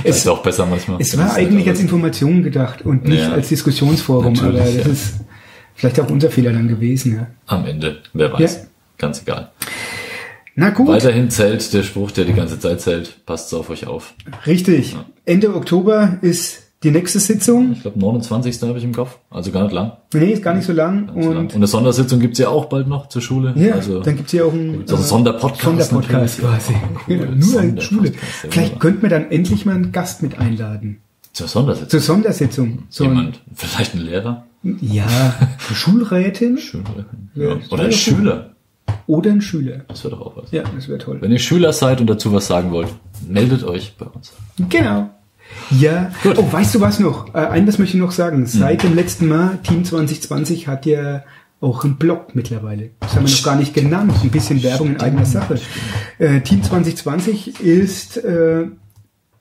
Es 0.04 0.18
ist 0.18 0.28
auch 0.28 0.44
besser 0.44 0.66
manchmal. 0.68 1.02
Es 1.02 1.18
war 1.18 1.34
halt 1.34 1.38
eigentlich 1.48 1.68
als 1.68 1.80
Information 1.80 2.44
gedacht 2.44 2.84
und 2.84 3.06
nicht 3.06 3.20
Ja. 3.22 3.32
als 3.32 3.50
Diskussionsforum, 3.50 4.34
Natürlich, 4.34 4.62
aber 4.62 4.72
das 4.72 4.86
ja. 4.86 4.92
ist 4.92 5.14
vielleicht 5.74 6.00
auch 6.00 6.10
unser 6.12 6.30
Fehler 6.30 6.54
dann 6.54 6.68
gewesen. 6.68 7.16
Ja. 7.16 7.28
Am 7.48 7.66
Ende, 7.66 7.98
wer 8.14 8.32
weiß. 8.34 8.56
Ja. 8.56 8.62
Ganz 9.00 9.22
egal. 9.24 9.52
Na 10.60 10.72
gut, 10.72 10.88
Weiterhin 10.88 11.30
zählt 11.30 11.72
der 11.72 11.84
Spruch, 11.84 12.10
der 12.10 12.26
die 12.26 12.34
ganze 12.34 12.60
Zeit 12.60 12.82
zählt. 12.82 13.24
Passt 13.28 13.54
auf 13.54 13.70
euch 13.70 13.86
auf. 13.86 14.16
richtig. 14.48 14.96
Ende 15.24 15.54
Oktober 15.56 16.18
ist 16.22 16.64
die 16.82 16.90
nächste 16.90 17.20
Sitzung. 17.20 17.74
Ich 17.74 17.82
glaube, 17.84 18.00
29. 18.00 18.60
habe 18.64 18.80
ich 18.80 18.84
im 18.84 18.92
Kopf. 18.94 19.20
Also 19.30 19.52
gar 19.52 19.64
nicht 19.66 19.74
lang. 19.74 19.94
Nee, 20.16 20.32
ist 20.34 20.42
gar 20.42 20.56
nicht 20.56 20.66
so 20.66 20.74
lang. 20.74 21.06
Gar 21.08 21.14
nicht 21.16 21.24
so 21.26 21.30
lang. 21.32 21.40
Und 21.42 21.46
Und 21.52 21.56
eine 21.58 21.68
Sondersitzung 21.68 22.20
gibt's 22.20 22.40
ja 22.40 22.50
auch 22.50 22.66
bald 22.66 22.88
noch 22.88 23.08
zur 23.08 23.22
Schule. 23.22 23.54
ja, 23.56 23.76
also, 23.76 24.02
dann 24.02 24.16
gibt's 24.16 24.32
ja 24.32 24.46
auch 24.46 24.52
einen, 24.54 24.74
einen 24.80 24.88
Sonderpodcast 24.88 25.62
Sonderpodcast 25.92 26.40
quasi. 26.40 26.74
Cool, 27.08 27.18
Nur 27.18 27.28
in 27.28 27.42
Sonderpodcast, 27.42 27.84
Schule. 27.88 28.10
ja, 28.10 28.50
Vielleicht 28.50 28.80
könnten 28.80 29.02
wir 29.04 29.10
dann 29.10 29.30
endlich 29.30 29.64
mal 29.68 29.76
einen 29.76 29.92
Gast 29.92 30.24
mit 30.24 30.40
einladen. 30.40 31.02
zur 31.34 31.48
Sondersitzung. 31.48 31.90
Zur 31.90 32.00
Sondersitzung. 32.00 32.84
So 32.90 33.04
Jemand, 33.04 33.42
vielleicht 33.54 33.94
ein 33.94 34.02
Lehrer. 34.02 34.46
ja, 34.82 35.36
Schulrätin 35.72 36.58
Schüler. 36.58 36.84
Ja, 37.36 37.44
Ja. 37.50 37.56
Oder 37.70 37.84
ein. 37.86 37.92
Schüler. 37.92 38.52
Oder 39.08 39.32
ein 39.32 39.42
Schüler. 39.42 39.86
Das 39.88 40.04
wäre 40.04 40.16
doch 40.16 40.26
auch 40.26 40.38
was. 40.38 40.52
Ja, 40.52 40.64
das 40.76 40.88
wäre 40.88 41.00
toll. 41.00 41.18
Wenn 41.22 41.32
ihr 41.32 41.40
Schüler 41.40 41.74
seid 41.74 42.02
und 42.02 42.08
dazu 42.08 42.32
was 42.34 42.48
sagen 42.48 42.72
wollt, 42.72 42.90
meldet 43.28 43.64
euch 43.64 43.96
bei 43.98 44.06
uns. 44.06 44.34
Genau. 44.70 45.10
Ja. 45.72 46.12
Gut. 46.24 46.38
Oh, 46.38 46.52
weißt 46.52 46.76
du 46.76 46.82
was 46.82 47.00
noch? 47.00 47.34
Äh, 47.34 47.40
eines 47.40 47.80
möchte 47.80 47.98
ich 47.98 48.04
noch 48.04 48.12
sagen. 48.12 48.46
Seit 48.46 48.84
dem 48.84 48.96
letzten 48.96 49.28
Mal, 49.28 49.60
Team 49.64 49.86
2020 49.86 50.68
hat 50.68 50.86
ja 50.86 51.24
auch 51.60 51.84
einen 51.84 51.96
Blog 51.96 52.36
mittlerweile. 52.36 52.92
Das 53.00 53.16
haben 53.16 53.26
wir 53.26 53.34
noch 53.34 53.44
gar 53.44 53.56
nicht 53.56 53.74
genannt. 53.74 54.14
Ein 54.22 54.30
bisschen 54.30 54.62
Werbung 54.62 54.90
in 54.90 55.00
eigener 55.00 55.26
Sache. 55.26 55.60
Äh, 56.20 56.42
Team 56.42 56.62
2020 56.62 57.62
ist 57.62 58.18
äh, 58.18 58.66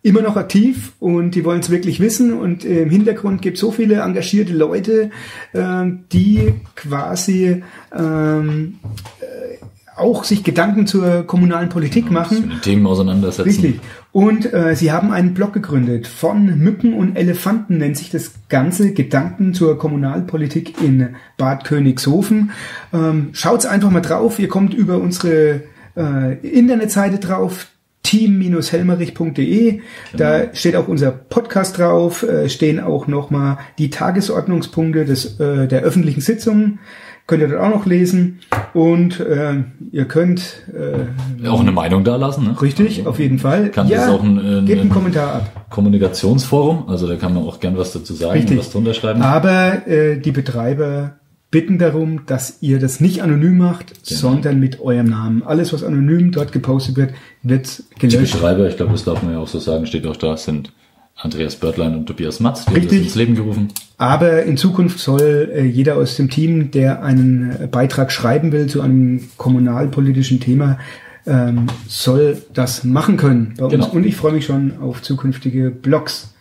immer 0.06 0.22
noch 0.22 0.36
aktiv 0.36 0.92
und 1.00 1.32
die 1.32 1.44
wollen 1.44 1.60
es 1.60 1.68
wirklich 1.68 1.98
wissen 1.98 2.32
und 2.38 2.64
äh, 2.64 2.82
im 2.82 2.90
Hintergrund 2.90 3.42
gibt 3.42 3.56
es 3.56 3.60
so 3.60 3.72
viele 3.72 3.96
engagierte 3.96 4.52
Leute, 4.52 5.10
ähm, 5.52 6.04
die 6.12 6.54
quasi 6.76 7.64
ähm, 7.92 8.78
äh, 9.20 9.55
auch 9.96 10.24
sich 10.24 10.44
Gedanken 10.44 10.86
zur 10.86 11.22
kommunalen 11.26 11.68
Politik 11.68 12.10
machen. 12.10 12.48
Mit 12.48 12.62
Themen 12.62 12.86
auseinandersetzen. 12.86 13.48
Richtig. 13.48 13.80
Und 14.12 14.52
äh, 14.52 14.76
sie 14.76 14.92
haben 14.92 15.10
einen 15.10 15.34
Blog 15.34 15.52
gegründet. 15.52 16.06
Von 16.06 16.58
Mücken 16.58 16.92
und 16.94 17.16
Elefanten 17.16 17.78
nennt 17.78 17.96
sich 17.96 18.10
das 18.10 18.32
Ganze 18.48 18.92
Gedanken 18.92 19.54
zur 19.54 19.78
Kommunalpolitik 19.78 20.80
in 20.82 21.16
Bad 21.36 21.64
Königshofen. 21.64 22.50
Ähm, 22.92 23.30
schaut's 23.32 23.66
einfach 23.66 23.90
mal 23.90 24.00
drauf. 24.00 24.38
Ihr 24.38 24.48
kommt 24.48 24.74
über 24.74 24.98
unsere 24.98 25.62
äh, 25.96 26.38
Internetseite 26.46 27.18
drauf 27.18 27.68
team-helmerich.de. 28.06 29.80
Da 30.16 30.54
steht 30.54 30.76
auch 30.76 30.86
unser 30.86 31.10
Podcast 31.10 31.78
drauf, 31.78 32.22
äh, 32.22 32.48
stehen 32.48 32.78
auch 32.78 33.08
nochmal 33.08 33.58
die 33.78 33.90
Tagesordnungspunkte 33.90 35.04
des, 35.04 35.40
äh, 35.40 35.66
der 35.66 35.82
öffentlichen 35.82 36.20
Sitzungen. 36.20 36.78
Könnt 37.26 37.42
ihr 37.42 37.48
dort 37.48 37.60
auch 37.60 37.70
noch 37.70 37.86
lesen. 37.86 38.38
Und 38.72 39.18
äh, 39.20 39.64
ihr 39.90 40.04
könnt 40.04 40.62
äh, 40.72 41.48
Auch 41.48 41.60
eine 41.60 41.72
Meinung 41.72 42.04
da 42.04 42.16
lassen, 42.16 42.44
ne? 42.44 42.60
Richtig, 42.62 43.06
auf 43.06 43.18
jeden 43.18 43.38
Fall. 43.38 43.70
Kann 43.70 43.88
das 43.88 44.08
auch 44.08 44.22
ein, 44.22 44.38
äh, 44.38 44.62
gebt 44.64 44.80
einen 44.80 44.90
ein- 44.90 44.94
Kommentar 44.94 45.34
ab. 45.34 45.66
Kommunikationsforum, 45.70 46.88
also 46.88 47.06
da 47.08 47.16
kann 47.16 47.34
man 47.34 47.42
auch 47.44 47.58
gern 47.58 47.76
was 47.76 47.92
dazu 47.92 48.14
sagen 48.14 48.32
Richtig. 48.32 48.52
und 48.52 48.58
was 48.58 48.70
drunter 48.70 48.94
schreiben. 48.94 49.22
Aber 49.22 49.86
äh, 49.88 50.18
die 50.18 50.30
Betreiber 50.30 51.16
bitten 51.50 51.78
darum, 51.78 52.26
dass 52.26 52.58
ihr 52.60 52.78
das 52.78 53.00
nicht 53.00 53.22
anonym 53.22 53.58
macht, 53.58 53.86
Genau. 54.06 54.20
sondern 54.20 54.60
mit 54.60 54.80
eurem 54.80 55.06
Namen. 55.08 55.42
Alles, 55.42 55.72
was 55.72 55.82
anonym 55.82 56.30
dort 56.32 56.52
gepostet 56.52 56.96
wird, 56.96 57.10
wird 57.42 57.82
Die 58.02 58.08
gelöscht. 58.08 58.34
Betreiber, 58.34 58.68
ich 58.68 58.76
glaube, 58.76 58.92
das 58.92 59.04
darf 59.04 59.22
man 59.22 59.32
ja 59.32 59.38
auch 59.38 59.48
so 59.48 59.58
sagen, 59.58 59.86
steht 59.86 60.06
auch 60.06 60.16
da, 60.16 60.36
sind 60.36 60.72
Andreas 61.16 61.56
Börtlein 61.56 61.94
und 61.96 62.06
Tobias 62.06 62.40
Matz, 62.40 62.64
die 62.66 62.70
haben 62.70 62.74
das 62.74 62.82
Richtig. 62.84 63.02
ins 63.06 63.14
Leben 63.14 63.34
gerufen. 63.34 63.68
Aber 63.98 64.42
in 64.42 64.56
Zukunft 64.56 64.98
soll 64.98 65.50
äh, 65.54 65.64
jeder 65.64 65.96
aus 65.96 66.16
dem 66.16 66.28
Team, 66.28 66.70
der 66.70 67.02
einen 67.02 67.62
äh, 67.62 67.66
Beitrag 67.66 68.12
schreiben 68.12 68.52
will 68.52 68.66
zu 68.66 68.82
einem 68.82 69.28
kommunalpolitischen 69.38 70.38
Thema, 70.38 70.78
ähm, 71.26 71.66
soll 71.88 72.42
das 72.52 72.84
machen 72.84 73.16
können 73.16 73.54
bei 73.56 73.64
uns. 73.64 73.72
Genau. 73.72 73.88
Und 73.88 74.04
ich 74.04 74.16
freue 74.16 74.32
mich 74.32 74.44
schon 74.44 74.78
auf 74.80 75.02
zukünftige 75.02 75.70
Blogs. 75.70 76.34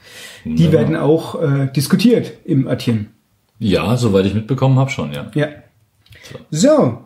Die 0.44 0.52
Wunderbar. 0.52 0.74
werden 0.74 0.96
auch 0.98 1.42
äh, 1.42 1.68
diskutiert 1.74 2.34
im 2.44 2.68
Örtchen. 2.68 3.08
Ja, 3.58 3.96
soweit 3.96 4.26
ich 4.26 4.34
mitbekommen 4.34 4.78
habe 4.78 4.90
schon, 4.90 5.14
ja. 5.14 5.32
Ja. 5.34 5.48
So. 6.52 7.00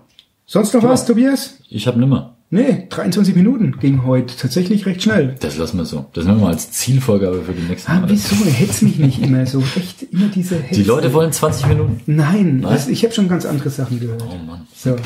Sonst 0.46 0.74
noch 0.74 0.84
was, 0.84 1.06
Tobias? 1.06 1.60
Ich 1.70 1.86
habe 1.88 2.00
nimmer. 2.00 2.36
Nee, 2.52 2.88
23 2.90 3.36
Minuten 3.36 3.78
ging 3.80 4.06
heute 4.06 4.36
tatsächlich 4.36 4.88
recht 4.88 5.04
schnell. 5.04 5.36
Das 5.40 5.58
lassen 5.58 5.78
wir 5.78 5.86
so. 5.86 6.08
Das 6.14 6.26
nehmen 6.26 6.40
wir 6.40 6.46
mal 6.46 6.52
als 6.54 6.72
Zielvorgabe 6.72 7.44
für 7.44 7.54
die 7.54 7.62
nächsten 7.62 7.92
Ah, 7.92 8.00
Male. 8.00 8.12
wieso? 8.12 8.36
Hetz 8.44 8.82
mich 8.82 8.98
nicht 8.98 9.22
immer 9.22 9.46
so. 9.46 9.64
Echt 9.76 10.02
immer 10.12 10.30
diese 10.34 10.56
Hetz. 10.60 10.76
Die 10.76 10.84
Leute 10.84 11.14
wollen 11.14 11.32
20 11.32 11.68
Minuten. 11.68 12.02
Nein, 12.08 12.66
Also 12.66 12.90
ich 12.90 13.04
habe 13.04 13.14
schon 13.14 13.28
ganz 13.30 13.46
andere 13.46 13.70
Sachen 13.70 14.00
gehört. 14.00 14.24
Oh 14.28 14.36
Mann. 14.48 14.62
So. 14.76 14.96
Trinken 14.96 15.04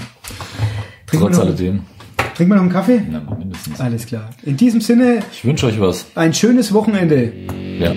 wir, 1.12 1.20
Trotz 1.20 1.38
noch, 1.38 1.46
alledem. 1.46 1.82
trinken 2.36 2.52
wir 2.52 2.56
noch 2.56 2.62
einen 2.64 2.72
Kaffee? 2.72 3.02
Ja, 3.12 3.36
mindestens. 3.38 3.78
Alles 3.80 4.06
klar. 4.06 4.30
In 4.44 4.56
diesem 4.56 4.80
Sinne, 4.80 5.20
Ich 5.34 5.44
wünsche 5.44 5.66
euch 5.66 5.82
was. 5.82 6.06
ein 6.16 6.34
schönes 6.34 6.74
Wochenende. 6.74 7.34
Ja. 7.78 7.92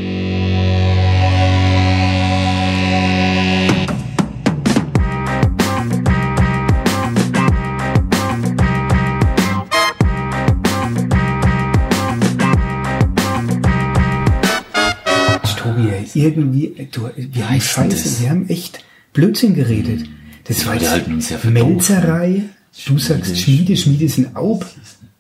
Irgendwie, 16.17 16.67
äh, 16.77 16.87
du, 16.91 17.09
wir 17.17 17.49
haben 17.49 17.61
Scheiße, 17.61 17.89
das? 17.89 18.21
wir 18.23 18.31
haben 18.31 18.49
echt 18.49 18.85
Blödsinn 19.13 19.55
geredet. 19.55 20.05
Das 20.45 20.65
war 20.67 20.75
Leute 20.75 20.85
jetzt 20.85 20.93
halten 20.93 21.15
uns 21.15 21.31
ja 21.31 21.39
für 21.39 21.51
Melzerei. 21.51 22.43
Du 22.87 22.99
sagst 22.99 23.39
Schmiede, 23.39 23.77
Schmiede 23.77 24.05
ist 24.05 24.19
ein 24.19 24.37
Aub. 24.37 24.65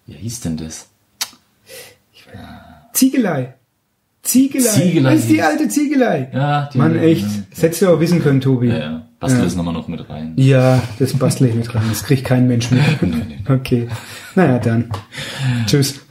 Wie 0.06 0.14
hieß 0.14 0.40
denn 0.40 0.56
das? 0.56 0.86
Ziegelei. 2.92 3.54
Ziegelei. 4.22 4.68
Ziegelei. 4.70 5.12
Das 5.14 5.20
ist 5.22 5.30
die 5.30 5.42
alte 5.42 5.68
Ziegelei. 5.68 6.30
Ja, 6.32 6.68
die- 6.72 6.78
Mann, 6.78 6.98
echt. 6.98 7.22
ja. 7.22 7.28
Das 7.50 7.62
hättest 7.62 7.82
du 7.82 7.88
auch 7.88 8.00
wissen 8.00 8.22
können, 8.22 8.40
Tobi. 8.40 8.68
Ja, 8.68 8.78
ja. 8.78 9.06
Bastel 9.20 9.38
Ja. 9.38 9.44
das 9.44 9.54
nochmal 9.56 9.74
noch 9.74 9.88
mit 9.88 10.08
rein. 10.10 10.34
Ja, 10.36 10.82
das 10.98 11.12
bastle 11.14 11.48
ich 11.48 11.54
mit 11.54 11.74
rein. 11.74 11.84
Das 11.88 12.04
kriegt 12.04 12.24
kein 12.24 12.46
Mensch 12.46 12.70
mit. 12.70 12.82
Okay. 13.48 13.88
Naja, 14.34 14.58
dann. 14.58 14.90
Tschüss. 15.66 16.00